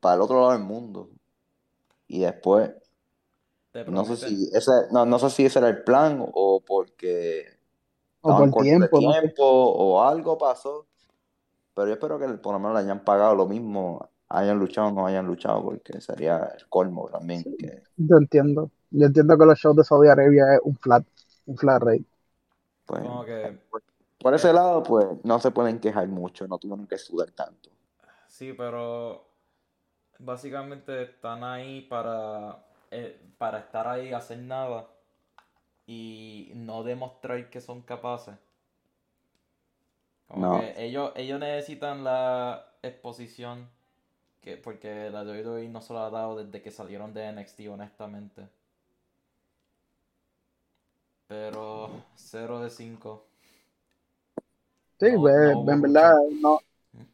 [0.00, 1.10] para el otro lado del mundo
[2.08, 2.70] y después
[3.86, 7.46] no sé si ese no, no sé si ese era el plan o porque
[8.20, 10.86] o por tiempo, tiempo o algo pasó
[11.74, 14.92] pero yo espero que por lo menos le hayan pagado lo mismo hayan luchado o
[14.92, 17.82] no hayan luchado porque sería el colmo también que...
[17.96, 18.70] yo entiendo.
[18.90, 21.04] Yo entiendo que los shows de Saudi Arabia es un flat
[21.46, 22.04] un flat rate.
[22.86, 23.02] Pues,
[24.18, 27.70] por, ese lado pues no se pueden quejar mucho no tuvieron que sudar tanto.
[28.26, 29.28] Sí pero
[30.18, 34.88] básicamente están ahí para, eh, para estar ahí, hacer nada
[35.86, 38.34] y no demostrar que son capaces.
[40.28, 43.68] Como que ellos, ellos necesitan la exposición
[44.42, 47.60] que, porque la de hoy no se lo ha dado desde que salieron de NXT,
[47.70, 48.46] honestamente.
[51.26, 53.24] Pero 0 de 5.
[55.00, 56.60] Sí, pues, en verdad, no,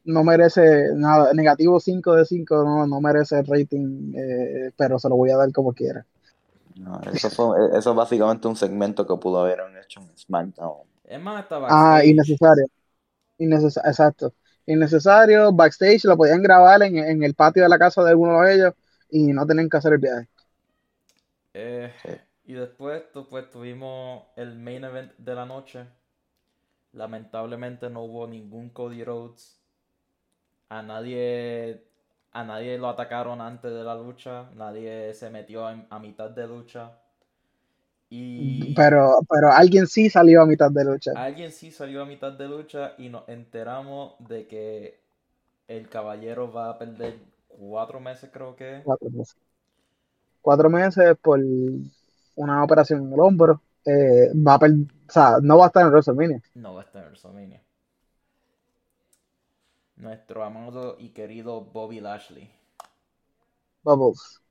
[0.05, 5.09] no merece nada, negativo 5 de 5, no, no merece el rating, eh, pero se
[5.09, 6.05] lo voy a dar como quiera.
[6.75, 10.83] No, eso, fue, eso es básicamente un segmento que pudo haber hecho en SmackDown.
[11.05, 12.65] Es más, estaba Ah, innecesario.
[13.37, 13.89] innecesario.
[13.89, 14.33] Exacto.
[14.65, 18.55] Innecesario, backstage, lo podían grabar en, en, el patio de la casa de alguno de
[18.55, 18.73] ellos
[19.09, 20.27] y no tenían que hacer el viaje.
[21.53, 21.91] Eh,
[22.45, 25.87] y después pues, tuvimos el main event de la noche.
[26.93, 29.54] Lamentablemente no hubo ningún Cody Rhodes
[30.69, 31.83] a nadie
[32.35, 36.91] a nadie lo atacaron antes de la lucha, nadie se metió a mitad de lucha.
[38.09, 41.11] Y pero, pero alguien sí salió a mitad de lucha.
[41.15, 44.99] Alguien sí salió a mitad de lucha y nos enteramos de que
[45.69, 48.81] el caballero va a perder cuatro meses, creo que.
[48.83, 49.37] Cuatro meses.
[50.41, 51.39] Cuatro meses por
[52.35, 53.61] una operación en el hombro.
[53.85, 56.41] Eh, va a o sea, no va a estar en WrestleMania.
[56.55, 57.64] No va a estar en WrestleMania
[59.97, 62.51] nuestro amado y querido Bobby Lashley.
[63.83, 64.41] Bubbles.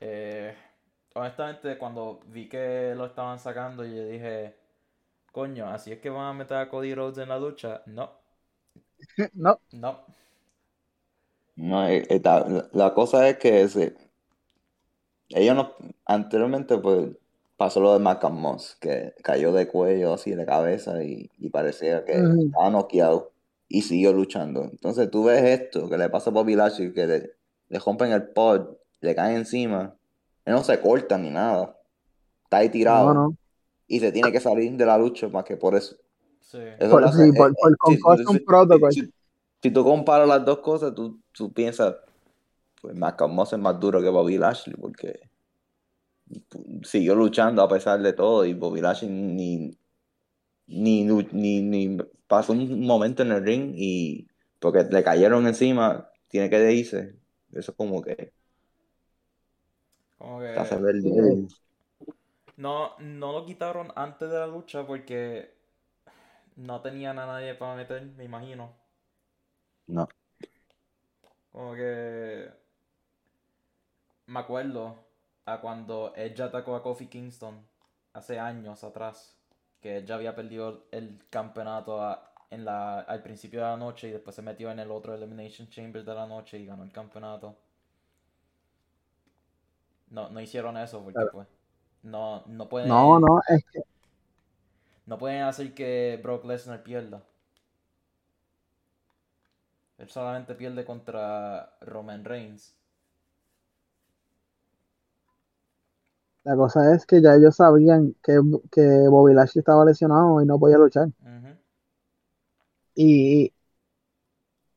[0.00, 0.54] Eh,
[1.14, 4.56] honestamente, cuando vi que lo estaban sacando, yo dije,
[5.32, 7.82] coño, así es que van a meter a Cody Rhodes en la lucha.
[7.86, 8.10] No,
[9.34, 9.58] no.
[9.72, 10.04] No.
[11.56, 12.22] No, eh, eh,
[12.72, 13.96] la cosa es que ese,
[15.30, 15.72] ellos no,
[16.04, 17.08] anteriormente pues
[17.56, 22.12] pasó lo de Malcolm Moss, que cayó de cuello así de cabeza y, parecía que
[22.12, 23.32] estaba noqueado
[23.68, 24.64] y siguió luchando.
[24.64, 27.30] Entonces tú ves esto que le pasa a Bobby Lashley, que le,
[27.68, 29.94] le rompen el pod, le caen encima,
[30.44, 31.76] él no se corta ni nada,
[32.44, 33.34] está ahí tirado
[33.88, 35.96] y se tiene que salir de la lucha más que por eso.
[36.40, 36.58] Sí.
[36.88, 39.12] por, sí, por, por, si,
[39.60, 41.96] si, tú comparas las dos cosas, tú, tú piensas,
[42.80, 45.28] pues Malcolm Moss es más duro que Bobby Lashley porque
[46.82, 49.76] siguió luchando a pesar de todo y Bobby Lashley ni,
[50.68, 56.72] ni, ni, pasó un momento en el ring y porque le cayeron encima, tiene que
[56.72, 57.14] irse.
[57.52, 58.32] Eso es como que...
[60.18, 60.54] Como que...
[62.56, 65.54] No, no lo quitaron antes de la lucha porque
[66.56, 68.74] no tenían a nadie para meter, me imagino.
[69.86, 70.08] No.
[71.52, 72.50] Como que...
[74.26, 75.06] Me acuerdo
[75.44, 77.64] a cuando ella atacó a Kofi Kingston
[78.12, 79.35] hace años atrás,
[79.86, 82.18] que ella había perdido el campeonato
[82.50, 85.68] en la, al principio de la noche y después se metió en el otro Elimination
[85.68, 87.56] Chamber de la noche y ganó el campeonato.
[90.10, 91.46] No, no hicieron eso porque pues
[92.02, 92.88] no, no pueden.
[92.88, 93.82] No, no, es que.
[95.06, 97.22] No pueden hacer que Brock Lesnar pierda.
[99.98, 102.74] Él solamente pierde contra Roman Reigns.
[106.46, 108.40] La cosa es que ya ellos sabían que,
[108.70, 111.08] que Bobby Lashley estaba lesionado y no podía luchar.
[112.94, 113.52] Y,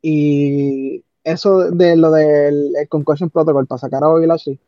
[0.01, 4.59] y eso de lo del Concussion Protocol para sacar a Bobby Lashley,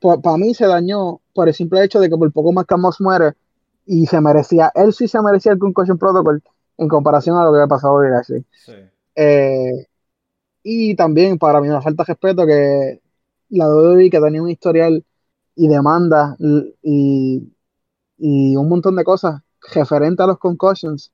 [0.00, 3.34] para mí se dañó por el simple hecho de que por poco más Camos muere
[3.86, 6.42] y se merecía, él sí se merecía el Concussion Protocol
[6.78, 8.44] en comparación a lo que había pasado a Bobby Lashley.
[9.14, 9.86] Eh,
[10.64, 13.00] y también para mí me falta respeto que
[13.50, 15.04] la WWE que tenía un historial
[15.54, 17.46] y demanda y,
[18.56, 19.40] un montón de cosas
[19.74, 21.12] referente a los concussions,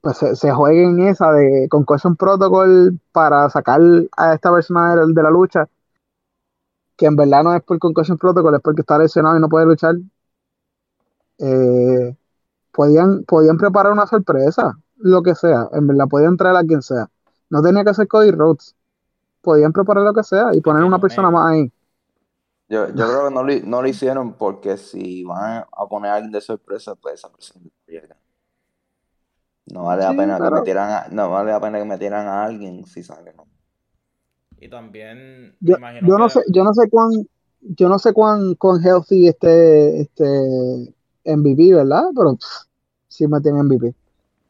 [0.00, 3.80] pues se, jueguen esa de concussion protocol para sacar
[4.16, 5.68] a esta persona de, la lucha,
[6.96, 9.66] que en verdad no es por concussion protocol, es porque está lesionado y no puede
[9.66, 9.96] luchar.
[11.38, 12.16] Eh,
[12.72, 17.08] podían, podían preparar una sorpresa, lo que sea, en verdad, podían traer a quien sea.
[17.50, 18.76] No tenía que ser Cody Rhodes.
[19.42, 21.72] Podían preparar lo que sea y poner una persona más ahí.
[22.70, 26.14] Yo, yo creo que no lo, no lo hicieron porque si van a poner a
[26.14, 27.66] alguien de sorpresa, pues esa persona.
[29.66, 32.86] No vale la pena que metieran a, no vale la pena que metieran a alguien
[32.86, 33.48] si sale, ¿no?
[34.60, 37.10] Y también yo, yo no sé, yo no sé cuán,
[37.60, 40.94] yo no sé cuán, cuán healthy este, este
[41.24, 42.04] MVP, ¿verdad?
[42.14, 42.38] Pero
[43.08, 43.94] si sí en MVP.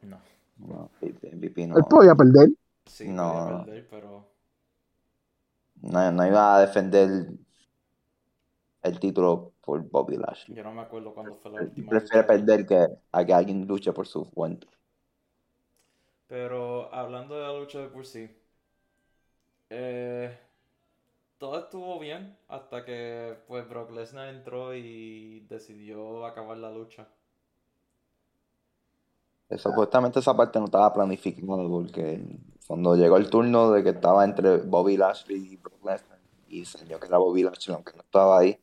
[0.03, 0.19] No.
[0.57, 1.77] no MVP no.
[1.77, 2.49] Él podía perder.
[2.85, 4.27] Sí, no, podía perder, pero.
[5.81, 7.31] No, no iba a defender
[8.83, 10.55] el título por Bobby Lashley.
[10.55, 11.89] Yo no me acuerdo cuándo fue la última.
[11.89, 14.67] Prefiere perder que a que alguien luche por su cuenta.
[16.27, 18.29] Pero hablando de la lucha de por sí,
[19.69, 20.37] eh,
[21.37, 27.07] todo estuvo bien hasta que pues Brock Lesnar entró y decidió acabar la lucha.
[29.57, 32.23] Supuestamente esa parte no estaba planificada porque
[32.67, 36.99] cuando llegó el turno de que estaba entre Bobby Lashley y Brock Lesnar y enseñó
[36.99, 38.60] que era Bobby Lashley aunque no estaba ahí,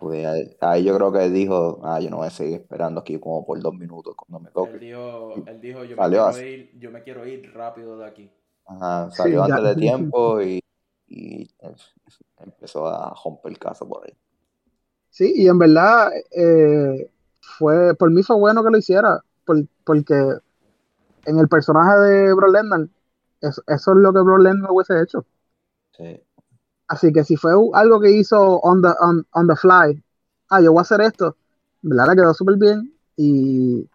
[0.00, 0.26] pues
[0.60, 3.60] ahí, yo creo que dijo, ah, yo no voy a seguir esperando aquí como por
[3.60, 4.74] dos minutos cuando me toque.
[4.74, 8.30] Él dijo, él dijo yo, me quiero ir, yo me quiero ir rápido de aquí.
[8.66, 10.60] Ajá, salió antes de tiempo y,
[11.08, 11.48] y,
[12.38, 14.14] empezó a romper el caso por ahí.
[15.10, 17.10] Sí, y en verdad, eh,
[17.40, 19.22] fue, por mí fue bueno que lo hiciera,
[19.84, 20.14] porque
[21.26, 22.90] en el personaje de Bro Lennon,
[23.40, 25.24] eso, eso es lo que Bro Lennon hubiese hecho.
[25.96, 26.20] Sí.
[26.88, 28.88] Así que si fue algo que hizo on the,
[29.32, 30.02] on, the fly,
[30.50, 31.36] ah, yo voy a hacer esto,
[31.82, 32.08] ¿verdad?
[32.10, 33.88] Le quedó súper bien y,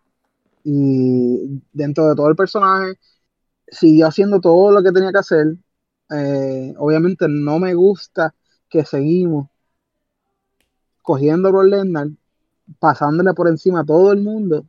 [0.64, 2.98] y dentro de todo el personaje
[3.68, 5.56] siguió haciendo todo lo que tenía que hacer.
[6.12, 8.34] Eh, obviamente no me gusta
[8.68, 9.48] que seguimos
[11.02, 12.18] cogiendo a Brock
[12.80, 14.66] pasándole por encima a todo el mundo.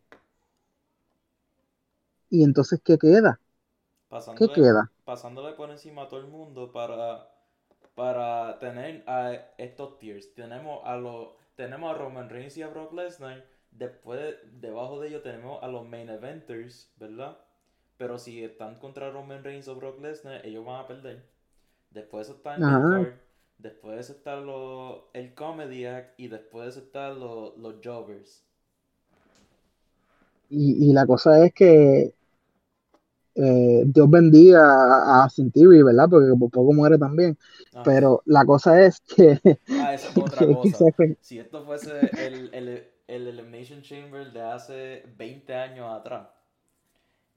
[2.31, 3.41] Y entonces, ¿qué queda?
[4.37, 4.91] ¿Qué queda?
[5.05, 7.29] Pasándole por encima a todo el mundo para
[8.01, 10.33] para tener a estos tiers.
[10.35, 13.45] Tenemos a los tenemos a Roman Reigns y a Brock Lesnar.
[13.73, 17.37] Después, debajo de ellos tenemos a los main eventers, ¿verdad?
[17.99, 21.23] Pero si están contra Roman Reigns o Brock Lesnar, ellos van a perder.
[21.91, 23.13] Después está el card,
[23.59, 24.39] después está
[25.13, 28.43] el Comedy Act y después están los, los Jobbers.
[30.49, 32.15] Y, y la cosa es que
[33.35, 36.09] eh, Dios bendiga a, a ¿verdad?
[36.11, 37.39] Porque por poco muere también.
[37.85, 39.41] Pero la cosa es que.
[39.81, 40.85] Ah, eso es otra cosa.
[41.21, 42.69] si esto fuese el, el,
[43.07, 46.29] el, Elimination Chamber de hace 20 años atrás,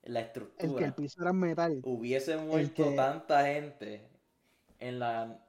[0.04, 0.72] la estructura.
[0.72, 1.82] El que el piso era metal.
[1.84, 4.08] Hubiese muerto tanta gente
[4.80, 5.40] en la,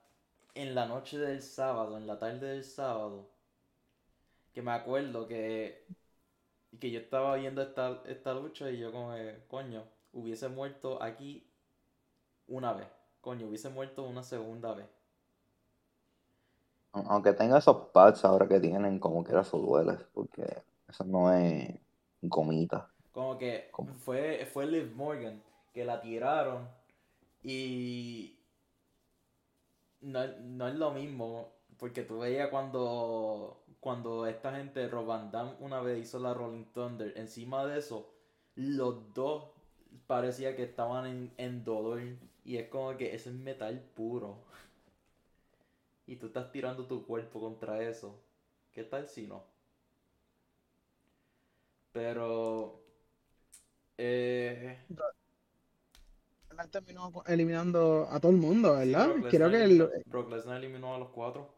[0.55, 3.31] en la noche del sábado, en la tarde del sábado,
[4.53, 5.87] que me acuerdo que,
[6.79, 9.15] que yo estaba viendo esta, esta lucha y yo como,
[9.49, 9.83] coño,
[10.15, 11.47] hubiese muerto aquí
[12.47, 12.89] una vez.
[13.21, 14.87] Coño, hubiese muerto una segunda vez.
[16.93, 21.33] Aunque tenga esos pads ahora que tienen, como que era su duele, porque eso no
[21.33, 21.75] es
[22.23, 22.89] gomita.
[23.13, 23.71] Como que
[24.05, 25.43] fue fue Liv Morgan
[25.73, 26.69] que la tiraron
[27.43, 28.39] y
[30.01, 31.49] no, no es lo mismo
[31.79, 37.67] porque tú veías cuando cuando esta gente Roban una vez hizo la Rolling Thunder encima
[37.67, 38.09] de eso
[38.55, 39.54] los dos
[40.07, 42.01] parecía que estaban en, dolor.
[42.45, 44.39] Y es como que ese es metal puro.
[46.07, 48.21] Y tú estás tirando tu cuerpo contra eso.
[48.73, 49.45] ¿Qué tal si no?
[51.93, 52.81] Pero.
[53.97, 54.79] Eh.
[56.71, 59.15] terminó eliminando a todo el mundo, ¿verdad?
[59.31, 59.89] Creo que el...
[60.07, 61.55] Brock Lesnar eliminó a los cuatro.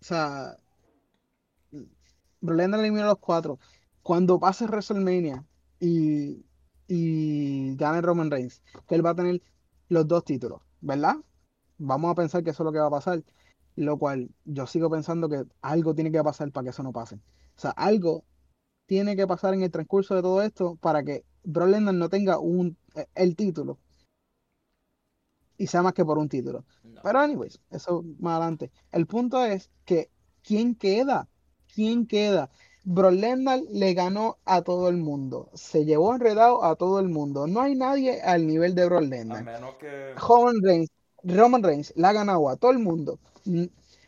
[0.00, 0.56] O sea,
[2.40, 3.58] Brock Lesnar eliminó a los cuatro.
[4.02, 5.44] Cuando pase WrestleMania
[5.78, 6.44] y
[6.94, 9.40] y gane Roman Reigns, que él va a tener
[9.88, 11.16] los dos títulos, ¿verdad?
[11.78, 13.24] Vamos a pensar que eso es lo que va a pasar,
[13.76, 17.14] lo cual yo sigo pensando que algo tiene que pasar para que eso no pase.
[17.56, 18.24] O sea, algo
[18.84, 22.38] tiene que pasar en el transcurso de todo esto para que Brock Lesnar no tenga
[22.38, 22.76] un,
[23.14, 23.78] el título
[25.56, 26.66] y sea más que por un título.
[27.02, 28.70] Pero anyways, eso más adelante.
[28.90, 30.10] El punto es que
[30.42, 31.26] ¿quién queda?
[31.74, 32.50] ¿Quién queda?
[32.84, 33.14] Brock
[33.70, 35.50] le ganó a todo el mundo.
[35.54, 37.46] Se llevó enredado a todo el mundo.
[37.46, 40.14] No hay nadie al nivel de Brock A menos que.
[40.16, 40.90] Roman Reigns,
[41.22, 43.20] Roman Reigns le ha ganado a todo el mundo.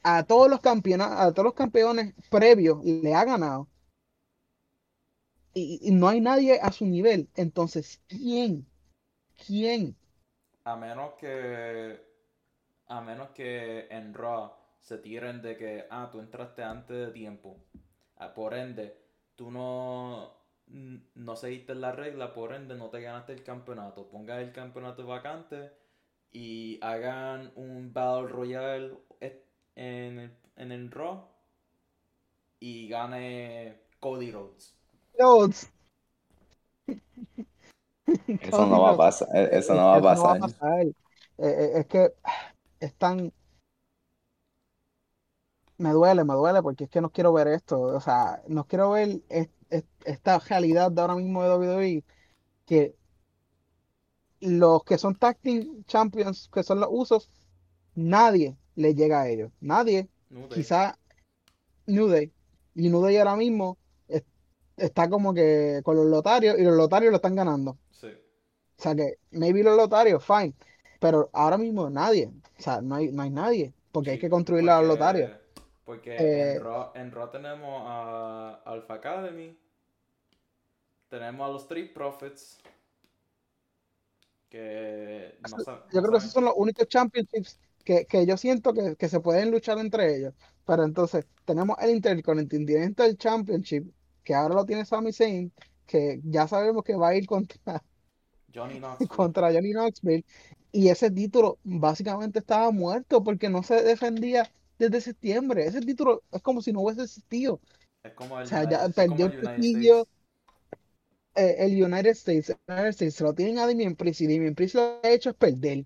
[0.02, 3.68] A todos los campeones, a todos los campeones previos le ha ganado.
[5.54, 7.28] Y, no hay nadie a su nivel.
[7.36, 8.66] Entonces, ¿quién?
[9.46, 9.96] ¿Quién?
[10.64, 12.02] A menos que.
[12.88, 17.56] A menos que en Raw se tiren de que, ah, tú entraste antes de tiempo
[18.34, 18.96] por ende,
[19.36, 20.32] tú no,
[20.66, 24.08] no seguiste la regla, por ende no te ganaste el campeonato.
[24.08, 25.72] Ponga el campeonato vacante
[26.32, 28.98] y hagan un Battle Royale
[29.76, 31.28] en, en el Raw
[32.60, 34.74] y gane Cody Rhodes.
[35.18, 35.70] Rhodes.
[38.40, 39.28] Eso no va a pasar.
[39.52, 40.86] Eso no va a pasar.
[40.86, 40.94] Eh,
[41.38, 42.12] eh, es que
[42.80, 43.32] están
[45.78, 47.80] me duele, me duele porque es que no quiero ver esto.
[47.80, 49.22] O sea, no quiero ver
[50.04, 52.04] esta realidad de ahora mismo de WWE
[52.66, 52.96] que
[54.40, 57.30] los que son tag team champions, que son los usos,
[57.94, 59.50] nadie le llega a ellos.
[59.60, 60.08] Nadie.
[60.50, 60.98] Quizá
[61.86, 62.32] New Day.
[62.74, 63.78] Y New Day ahora mismo
[64.76, 67.78] está como que con los lotarios y los lotarios lo están ganando.
[67.90, 68.08] Sí.
[68.08, 70.54] O sea que, maybe los lotarios, fine.
[71.00, 72.32] Pero ahora mismo nadie.
[72.58, 73.72] O sea, no hay, no hay nadie.
[73.92, 75.30] Porque hay que construir los lotarios.
[75.84, 79.58] Porque en, eh, Raw, en, Raw, tenemos a Alpha Academy,
[81.08, 82.58] tenemos a los Street Profits,
[84.48, 85.38] que
[85.92, 89.20] yo creo que esos son los únicos championships que, que yo siento que, que, se
[89.20, 90.34] pueden luchar entre ellos.
[90.64, 93.84] Pero entonces tenemos el Intercontinental Championship,
[94.22, 95.52] que ahora lo tiene Sami Zayn,
[95.86, 97.82] que ya sabemos que va a ir contra
[98.54, 99.08] Johnny Knoxville.
[99.08, 100.24] contra Johnny Knoxville.
[100.72, 105.66] Y ese título básicamente estaba muerto porque no se defendía desde septiembre.
[105.66, 107.60] Ese título es como si no hubiese existido.
[108.02, 110.06] Es como el, o sea, ya perdió el prestigio.
[111.36, 114.54] Eh, el United States, el United States se lo tienen a Damien Priest y Damien
[114.54, 115.84] Priest lo que ha hecho es perder.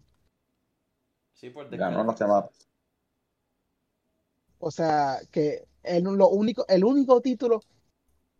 [1.32, 2.44] Sí, por Ganó los temas.
[4.58, 7.60] O sea, que el, lo único, el único título,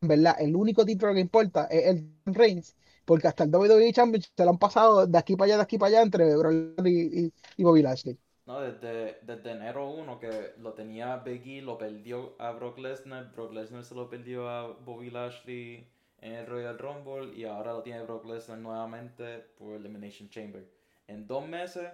[0.01, 0.37] ¿verdad?
[0.41, 4.51] El único título que importa es el Reigns, porque hasta el WWE Championship se lo
[4.51, 7.83] han pasado de aquí para allá, de aquí para allá entre Brock y, y Bobby
[7.83, 8.19] Lashley.
[8.49, 13.53] No, desde, desde enero 1 que lo tenía Biggie, lo perdió a Brock Lesnar, Brock
[13.53, 15.87] Lesnar se lo perdió a Bobby Lashley
[16.23, 20.67] en el Royal Rumble y ahora lo tiene Brock Lesnar nuevamente por Elimination Chamber.
[21.09, 21.93] En dos meses,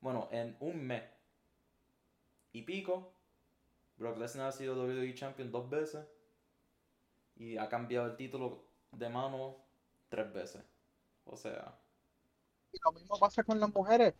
[0.00, 1.04] bueno, en un mes
[2.52, 3.12] y pico,
[3.98, 6.04] Brock Lesnar ha sido WWE Champion dos veces
[7.36, 9.58] y ha cambiado el título de mano
[10.08, 10.64] tres veces.
[11.24, 11.78] O sea.
[12.72, 14.14] Y lo mismo pasa con las mujeres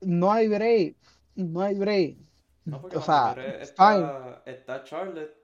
[0.00, 0.96] no hay break,
[1.34, 2.16] no hay break.
[2.64, 5.34] No, o sea, está, está Charlotte.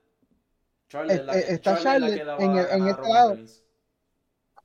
[0.87, 3.37] Charlotte, la eh, está Charlotte, en, en este lado.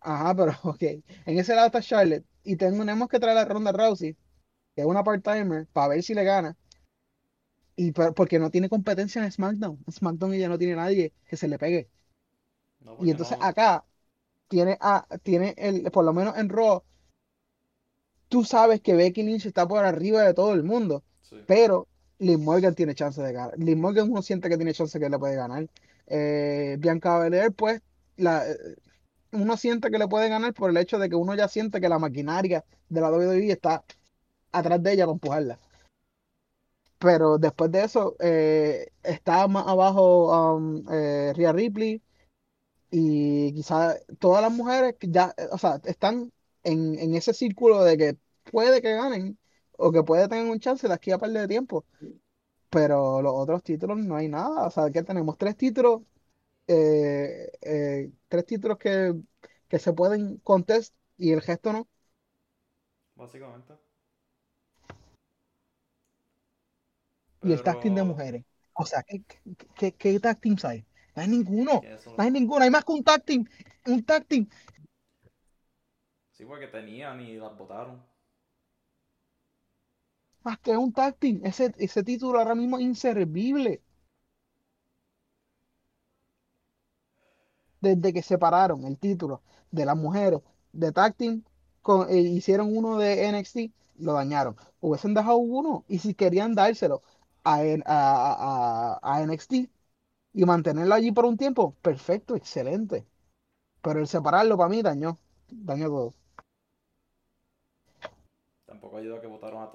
[0.00, 0.82] Ajá, pero ok.
[0.82, 2.24] En ese lado está Charlotte.
[2.44, 4.16] Y tenemos que traer a Ronda Rousey,
[4.74, 6.56] que es una part-timer, para ver si le gana.
[7.76, 9.82] Y porque no tiene competencia en SmackDown.
[9.86, 11.88] En SmackDown ella no tiene nadie que se le pegue.
[13.00, 13.84] y entonces acá
[14.48, 16.82] tiene, a, tiene el, por lo menos en Raw,
[18.32, 21.04] tú sabes que Becky Lynch está por arriba de todo el mundo.
[21.46, 21.86] Pero
[22.18, 23.58] Liv Morgan tiene chance de ganar.
[23.58, 25.68] Liv Morgan uno siente que tiene chance que le puede ganar.
[26.06, 27.82] Eh, Bianca Belair, pues,
[28.16, 28.42] la,
[29.32, 31.90] uno siente que le puede ganar por el hecho de que uno ya siente que
[31.90, 33.84] la maquinaria de la WWE está
[34.50, 35.58] atrás de ella para empujarla.
[36.98, 42.00] Pero después de eso, eh, está más abajo um, eh, Rhea Ripley
[42.90, 46.32] y quizás todas las mujeres que ya, o sea, están
[46.64, 49.38] en, en, ese círculo de que puede que ganen
[49.72, 51.84] o que puede tener un chance de aquí a par de tiempo.
[52.70, 54.66] Pero los otros títulos no hay nada.
[54.66, 56.02] O sea, que tenemos tres títulos
[56.66, 59.14] eh, eh, tres títulos que,
[59.68, 61.88] que se pueden contestar y el gesto no.
[63.14, 63.74] Básicamente.
[67.42, 68.44] Y el tag team de mujeres.
[68.74, 69.22] O sea, ¿qué,
[69.76, 70.84] qué, qué tag teams hay?
[71.14, 71.82] No hay ninguno.
[72.16, 72.64] No hay ninguno.
[72.64, 73.44] Hay más que un tag team.
[73.86, 74.48] Un tag team.
[76.30, 78.02] Sí, porque tenían y las votaron.
[80.44, 81.16] Más que un tag.
[81.20, 83.82] Ese, ese título ahora mismo es inservible.
[87.82, 90.40] desde que separaron el título de las mujeres
[90.72, 91.42] de tag team,
[92.08, 94.56] eh, hicieron uno de NXT, lo dañaron.
[94.80, 97.02] Hubiesen dejado uno y si querían dárselo
[97.44, 97.58] a,
[99.02, 99.68] a, NXT
[100.34, 103.04] y mantenerlo allí por un tiempo, perfecto, excelente.
[103.82, 105.18] Pero el separarlo para mí dañó,
[105.50, 106.14] dañó todo.
[108.64, 109.70] Tampoco ayudó a que votaron a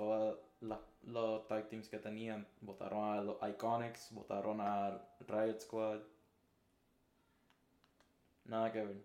[0.59, 2.47] todos los tag teams que tenían.
[2.61, 5.99] Votaron a los Iconics, votaron a Riot Squad.
[8.45, 9.03] Nada que ver.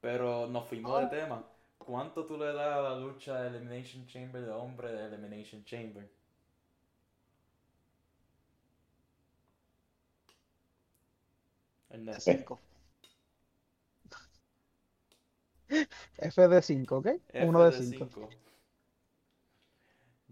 [0.00, 1.44] Pero nos fuimos de tema.
[1.78, 6.08] ¿Cuánto tú le das a la lucha de Elimination Chamber de hombre de Elimination Chamber?
[11.90, 12.60] El 5.
[16.18, 17.06] F de 5, ¿ok?
[17.06, 18.28] F Uno de 5.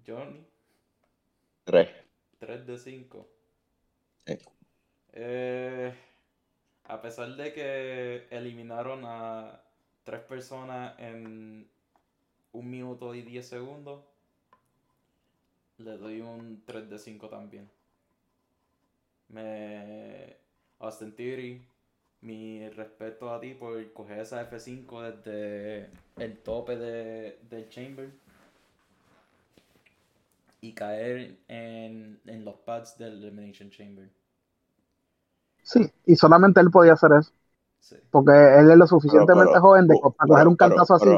[0.07, 0.44] Johnny.
[1.64, 1.88] 3.
[2.38, 3.28] 3 de 5.
[5.12, 5.94] Eh,
[6.84, 9.62] a pesar de que eliminaron a
[10.02, 11.68] tres personas en
[12.52, 14.02] un minuto y diez segundos,
[15.78, 17.70] le doy un 3 de 5 también.
[19.28, 20.36] Me.
[20.80, 21.64] Austin Theory,
[22.20, 28.11] mi respeto a ti por coger esa F5 desde el tope de, del Chamber
[30.64, 34.10] y caer en, en los pads del Elimination Chamber.
[35.62, 37.32] Sí, y solamente él podía hacer eso.
[38.10, 41.10] Porque él es lo suficientemente joven de, para coger un cantazo así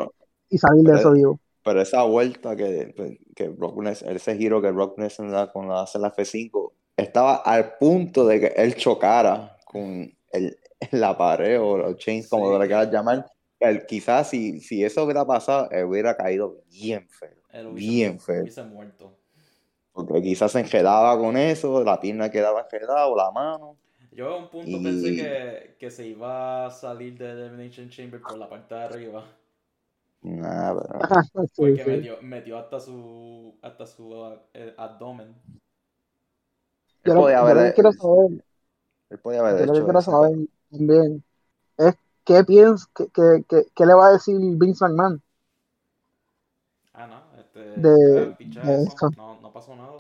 [0.49, 1.39] y salir de eso vivo.
[1.63, 3.55] Pero esa vuelta que, pues, que
[4.17, 8.41] ese giro que Brock Lesnar da con la, hace la F5, estaba al punto de
[8.41, 10.59] que él chocara con el,
[10.91, 13.27] la pared o los chains, como le quieras llamar.
[13.87, 17.73] quizás si, si eso hubiera pasado, él hubiera caído bien feo.
[17.75, 18.45] bien feo.
[18.67, 19.17] muerto.
[19.97, 23.79] Porque quizás se enjedaba con eso, la pierna quedaba enjedada o la mano.
[24.13, 28.37] Yo a un punto pensé que, que, se iba a salir de Elimination Chamber por
[28.37, 29.25] la parte de arriba.
[30.21, 30.83] Nada.
[31.57, 35.35] Porque Metió, metió, hasta su hasta su eh, abdomen.
[37.05, 38.45] Yo lo, podía haber, quiero saber.
[39.09, 41.25] Él podía haber yo lo que quiero saber también
[41.79, 41.95] es
[42.25, 45.23] qué piensas, qué, qué, qué, le va a decir Vince McMahon.
[46.93, 49.97] Ah, no, este, de, de no, no pasó nada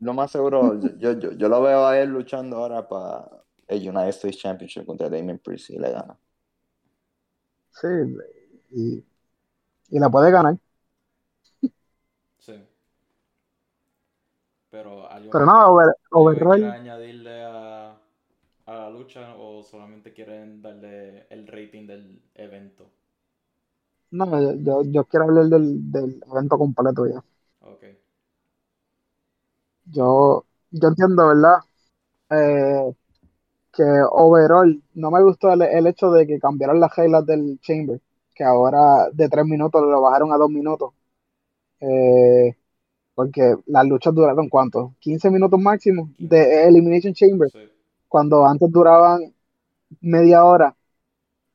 [0.00, 4.08] lo más seguro, yo, yo, yo, lo veo a él luchando ahora para el United
[4.08, 6.16] States Championship contra Damien Priest y le gana.
[7.70, 7.88] Sí,
[8.70, 9.04] y,
[9.90, 10.56] y la puede ganar.
[12.38, 12.54] Sí.
[14.70, 16.64] Pero, ¿algo Pero no, over, overall.
[16.64, 17.96] añadirle a,
[18.66, 22.90] a la lucha o solamente quieren darle el rating del evento?
[24.10, 27.24] No, yo, yo quiero hablar del, del evento completo ya.
[29.86, 31.58] Yo, yo entiendo, ¿verdad?
[32.30, 32.94] Eh,
[33.72, 38.00] que overall no me gustó el, hecho de que cambiaron las reglas del Chamber,
[38.34, 40.92] que ahora de tres minutos lo bajaron a dos minutos.
[41.80, 42.56] Eh,
[43.14, 44.94] porque las luchas duraron cuánto?
[45.00, 47.50] 15 minutos máximo de Elimination Chamber,
[48.08, 49.32] cuando antes duraban
[50.00, 50.74] media hora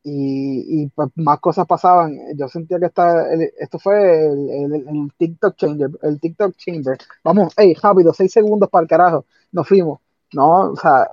[0.04, 2.18] y, pues, más cosas pasaban.
[2.36, 6.97] Yo sentía que esta, esto fue el, TikTok Chamber, el TikTok Chamber.
[7.24, 10.00] Vamos, hey, rápido, seis segundos para el carajo, nos fuimos.
[10.34, 11.10] No, o sea,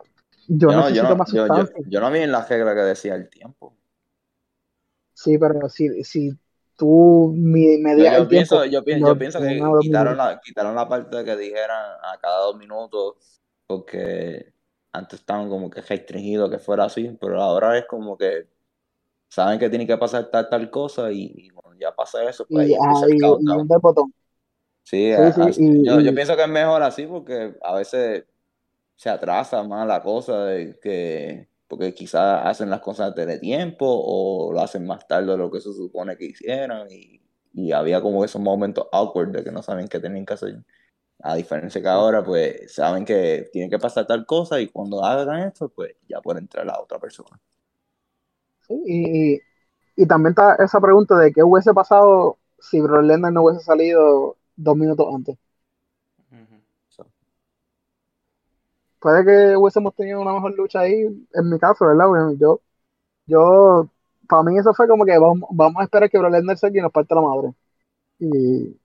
[0.46, 1.46] yo, no, necesito más yo,
[1.88, 3.74] yo, no vi en la regla que decía el tiempo.
[5.14, 6.38] Sí, pero si, si
[6.76, 11.94] tú me yo, pienso, yo, pienso, que quitaron la, quitaron la parte de que dijeran
[12.02, 13.14] a cada dos minutos,
[13.66, 14.52] porque
[14.92, 18.46] antes estaban como que restringidos que fuera así, pero ahora es como que
[19.28, 22.74] saben que tiene que pasar tal, tal cosa y, cuando ya pasa eso, pues ahí
[22.74, 24.12] empieza el countdown.
[24.82, 25.10] Sí,
[25.82, 28.24] yo, yo pienso que es mejor así porque a veces
[28.94, 34.52] se atrasa más la cosa de que porque quizás hacen las cosas de tiempo o
[34.52, 37.20] lo hacen más tarde de lo que se supone que hicieran y,
[37.56, 40.62] y había como esos momentos awkward de que no saben qué tenían que hacer.
[41.22, 45.48] A diferencia que ahora, pues saben que tienen que pasar tal cosa y cuando hagan
[45.48, 47.40] esto, pues ya puede entrar la otra persona.
[48.68, 49.40] Y,
[49.96, 54.76] y, también está esa pregunta de qué hubiese pasado si Brock no hubiese salido dos
[54.76, 55.36] minutos antes.
[59.06, 61.02] puede que hubiésemos tenido una mejor lucha ahí,
[61.32, 62.06] en mi caso, ¿verdad?
[62.38, 62.60] yo,
[63.26, 63.88] yo,
[64.28, 66.92] para mí eso fue como que vamos, vamos a esperar que Brock Lesnar y nos
[66.92, 67.52] parte la madre.
[68.18, 68.76] Y,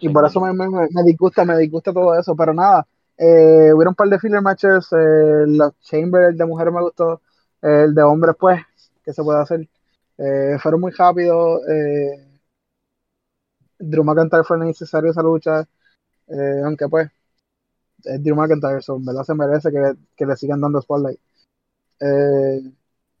[0.00, 2.86] y por eso me, me, disgusta, me disgusta todo eso, pero nada,
[3.18, 7.20] eh, un par de filler matches, eh, los Chamber, el de mujeres me gustó,
[7.62, 8.60] el de hombres pues,
[9.04, 9.68] que se puede hacer,
[10.18, 12.24] eh, fueron muy rápidos, eh,
[13.78, 15.60] Drew McIntyre fue necesario esa lucha,
[16.28, 17.10] eh, aunque pues
[18.04, 19.24] es Drew McIntyre, so, ¿verdad?
[19.24, 21.20] Se merece que, que le sigan dando spotlight.
[22.00, 22.62] Eh,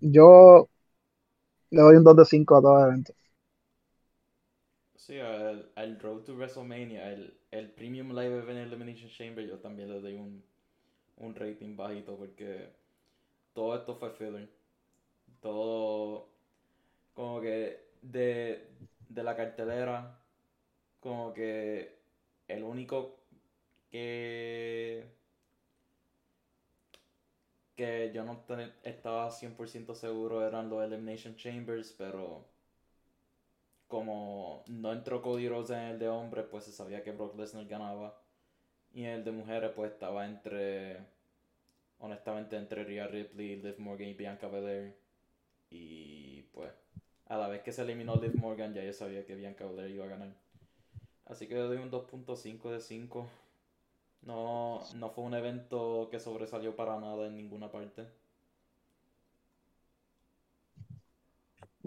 [0.00, 0.68] yo
[1.70, 3.04] le doy un 2 de 5 a todo el.
[5.08, 9.88] Sí, al, al, Road to WrestleMania, el, el Premium Live Event Elimination Chamber, yo también
[9.90, 10.44] le doy un,
[11.16, 12.68] un rating bajito porque
[13.54, 14.50] todo esto fue filler.
[15.40, 16.28] Todo,
[17.14, 18.68] como que de,
[19.08, 20.20] de la cartelera,
[21.00, 21.98] como que
[22.48, 23.20] el único
[23.90, 25.06] que
[27.76, 28.44] que yo no
[28.84, 32.47] estaba 100% seguro eran los Elimination Chambers, pero
[33.88, 37.66] como no entró Cody Rhodes en el de hombres, pues se sabía que Brock Lesnar
[37.66, 38.20] ganaba.
[38.92, 40.98] Y en el de mujeres, pues estaba entre,
[41.98, 44.94] honestamente, entre Rhea Ripley, Liv Morgan y Bianca Belair.
[45.70, 46.72] Y pues,
[47.26, 50.04] a la vez que se eliminó Liv Morgan, ya yo sabía que Bianca Belair iba
[50.04, 50.34] a ganar.
[51.26, 53.28] Así que le doy un 2.5 de 5.
[54.22, 58.06] No, no fue un evento que sobresalió para nada en ninguna parte.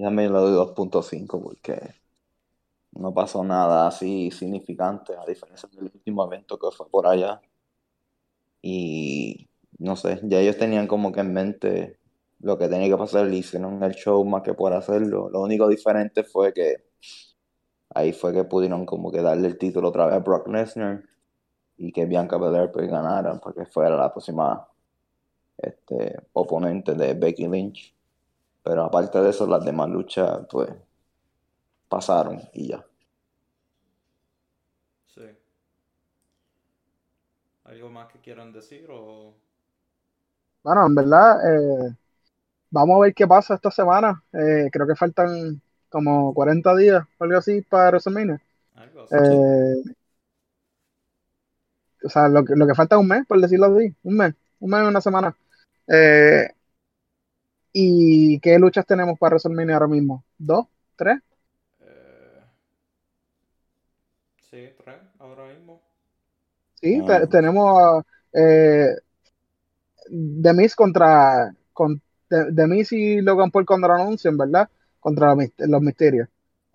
[0.02, 1.94] Ya me lo doy 2.5 porque
[2.94, 7.40] no pasó nada así significante, a diferencia del último evento que fue por allá.
[8.64, 9.48] Y
[9.78, 12.00] no sé, ya ellos tenían como que en mente
[12.40, 15.30] lo que tenía que pasar y hicieron el show más que por hacerlo.
[15.30, 16.84] Lo único diferente fue que
[17.90, 21.04] ahí fue que pudieron como que darle el título otra vez a Brock Lesnar
[21.78, 24.68] y que Bianca Belair pues ganara porque fuera la próxima
[25.58, 27.96] este, oponente de Becky Lynch.
[28.64, 30.70] Pero aparte de eso, las demás luchas pues
[31.90, 32.86] pasaron y ya.
[35.08, 35.24] Sí.
[37.66, 39.34] ¿Algo más que quieran decir o...?
[40.64, 41.96] Bueno, en verdad, eh,
[42.70, 44.24] vamos a ver qué pasa esta semana.
[44.32, 48.42] Eh, creo que faltan como 40 días, algo así, para WrestleMania.
[49.12, 49.84] Eh,
[52.04, 54.34] o sea, lo que, lo que falta es un mes, por decirlo así, un mes,
[54.60, 55.36] un mes y una semana.
[55.88, 56.48] Eh,
[57.74, 60.24] ¿Y qué luchas tenemos para WrestleMania ahora mismo?
[60.38, 60.68] ¿Dos?
[60.96, 61.20] ¿Tres?
[61.80, 62.42] Eh,
[64.50, 65.82] sí, tres, ahora mismo.
[66.76, 67.28] Sí, ah.
[67.30, 68.04] tenemos
[68.34, 68.90] eh,
[70.42, 74.70] The Miz contra, con, The, Miz y Logan Paul cuando lo anuncian, ¿verdad?
[75.00, 76.28] Contra los, misterios.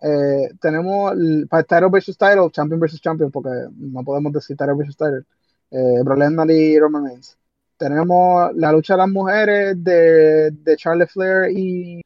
[0.03, 1.14] Eh, tenemos
[1.49, 5.22] para Title vs Title, Champion vs Champion, porque no podemos decir Title vs Title.
[5.70, 7.36] Eh, Brock y Roman Reigns.
[7.77, 12.01] Tenemos la lucha de las mujeres de, de Charlotte Flair y,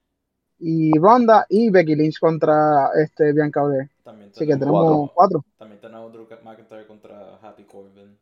[0.58, 3.90] y Ronda y Becky Lynch contra este Bianca Belair.
[4.30, 5.44] Así que tenemos cuatro.
[5.58, 8.18] También tenemos Drew McIntyre contra Happy Corbin.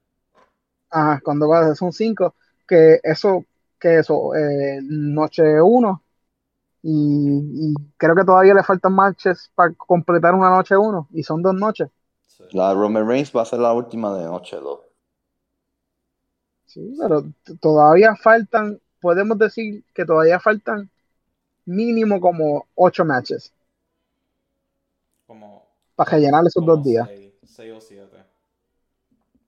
[0.91, 2.35] Ajá, cuando va, son cinco.
[2.67, 3.45] Que eso,
[3.79, 6.03] que eso, eh, noche uno.
[6.83, 11.09] Y, creo que todavía le faltan matches para completar una noche uno.
[11.13, 11.89] Y son dos noches.
[12.53, 14.81] La Roman Reigns va a ser la última de noche dos.
[16.79, 17.24] Sí, pero
[17.61, 20.89] todavía faltan, podemos decir que todavía faltan
[21.64, 23.53] mínimo como ocho matches.
[25.26, 25.66] Como,
[25.97, 27.09] para rellenar esos dos días.
[27.45, 28.16] Seis, o siete.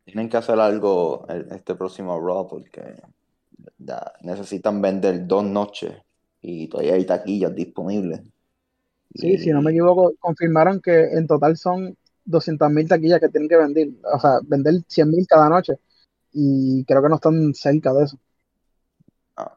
[0.04, 3.00] Tienen que hacer algo este próximo Raw porque
[4.22, 5.94] necesitan vender dos noches
[6.42, 8.22] y todavía hay taquillas disponibles.
[9.14, 13.56] Sí, si no me equivoco, confirmaron que en total son 200.000 taquillas que tienen que
[13.56, 15.78] vender, o sea, vender 100.000 cada noche
[16.32, 18.18] y creo que no están cerca de eso.
[19.36, 19.56] Ah.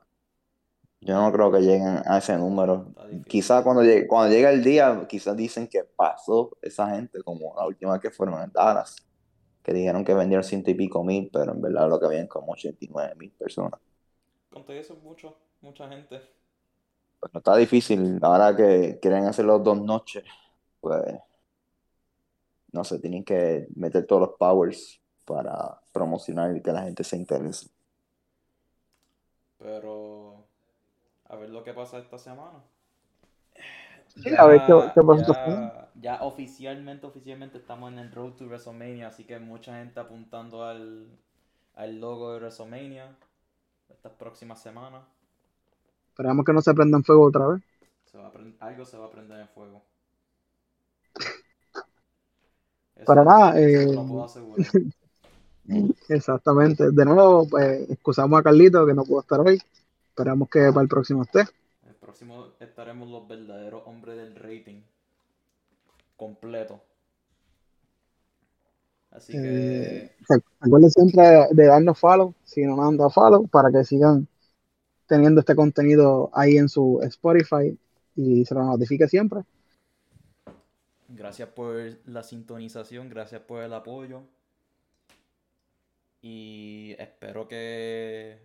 [1.01, 2.93] Yo no creo que lleguen a ese número.
[3.27, 7.65] Quizás cuando llegue, cuando llegue el día, quizás dicen que pasó esa gente, como la
[7.67, 8.95] última que fueron en Dallas,
[9.61, 12.53] que dijeron que vendieron ciento y pico mil, pero en verdad lo que habían como
[12.53, 13.79] 89 mil personas.
[14.49, 16.21] Con todo eso mucho, mucha gente.
[17.19, 18.19] Pues no está difícil.
[18.21, 20.23] Ahora que quieren hacerlo dos noches,
[20.81, 21.01] pues
[22.73, 27.17] no sé, tienen que meter todos los powers para promocionar y que la gente se
[27.17, 27.67] interese.
[29.57, 30.45] Pero
[31.29, 32.63] a ver lo que pasa esta semana.
[34.07, 35.89] Sí, a ver qué, pasa esta.
[35.95, 41.07] Ya oficialmente, oficialmente estamos en el Road to WrestleMania, así que mucha gente apuntando al,
[41.75, 43.15] al logo de WrestleMania
[43.89, 45.03] estas próximas semanas.
[46.09, 47.63] Esperamos que no se prenda en fuego otra vez.
[48.59, 49.81] algo se va a prender en fuego.
[53.05, 53.59] Para nada.
[53.59, 53.87] Eh,
[56.09, 56.91] exactamente.
[56.91, 59.59] De nuevo, pues, excusamos a Carlito que no pudo estar hoy.
[60.09, 61.41] Esperamos que para el próximo esté.
[61.87, 64.81] El próximo estaremos los verdaderos hombres del rating.
[66.15, 66.81] Completo.
[69.11, 69.39] Así que.
[69.39, 70.11] Eh,
[70.59, 74.27] recuerden siempre de darnos follow, si no nos han dado follow, para que sigan
[75.07, 77.77] teniendo este contenido ahí en su Spotify
[78.15, 79.41] y se lo notifique siempre.
[81.09, 84.23] Gracias por la sintonización, gracias por el apoyo.
[86.23, 88.39] Y espero que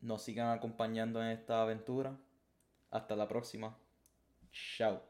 [0.00, 2.18] nos sigan acompañando en esta aventura.
[2.90, 3.78] Hasta la próxima.
[4.50, 5.07] Chao.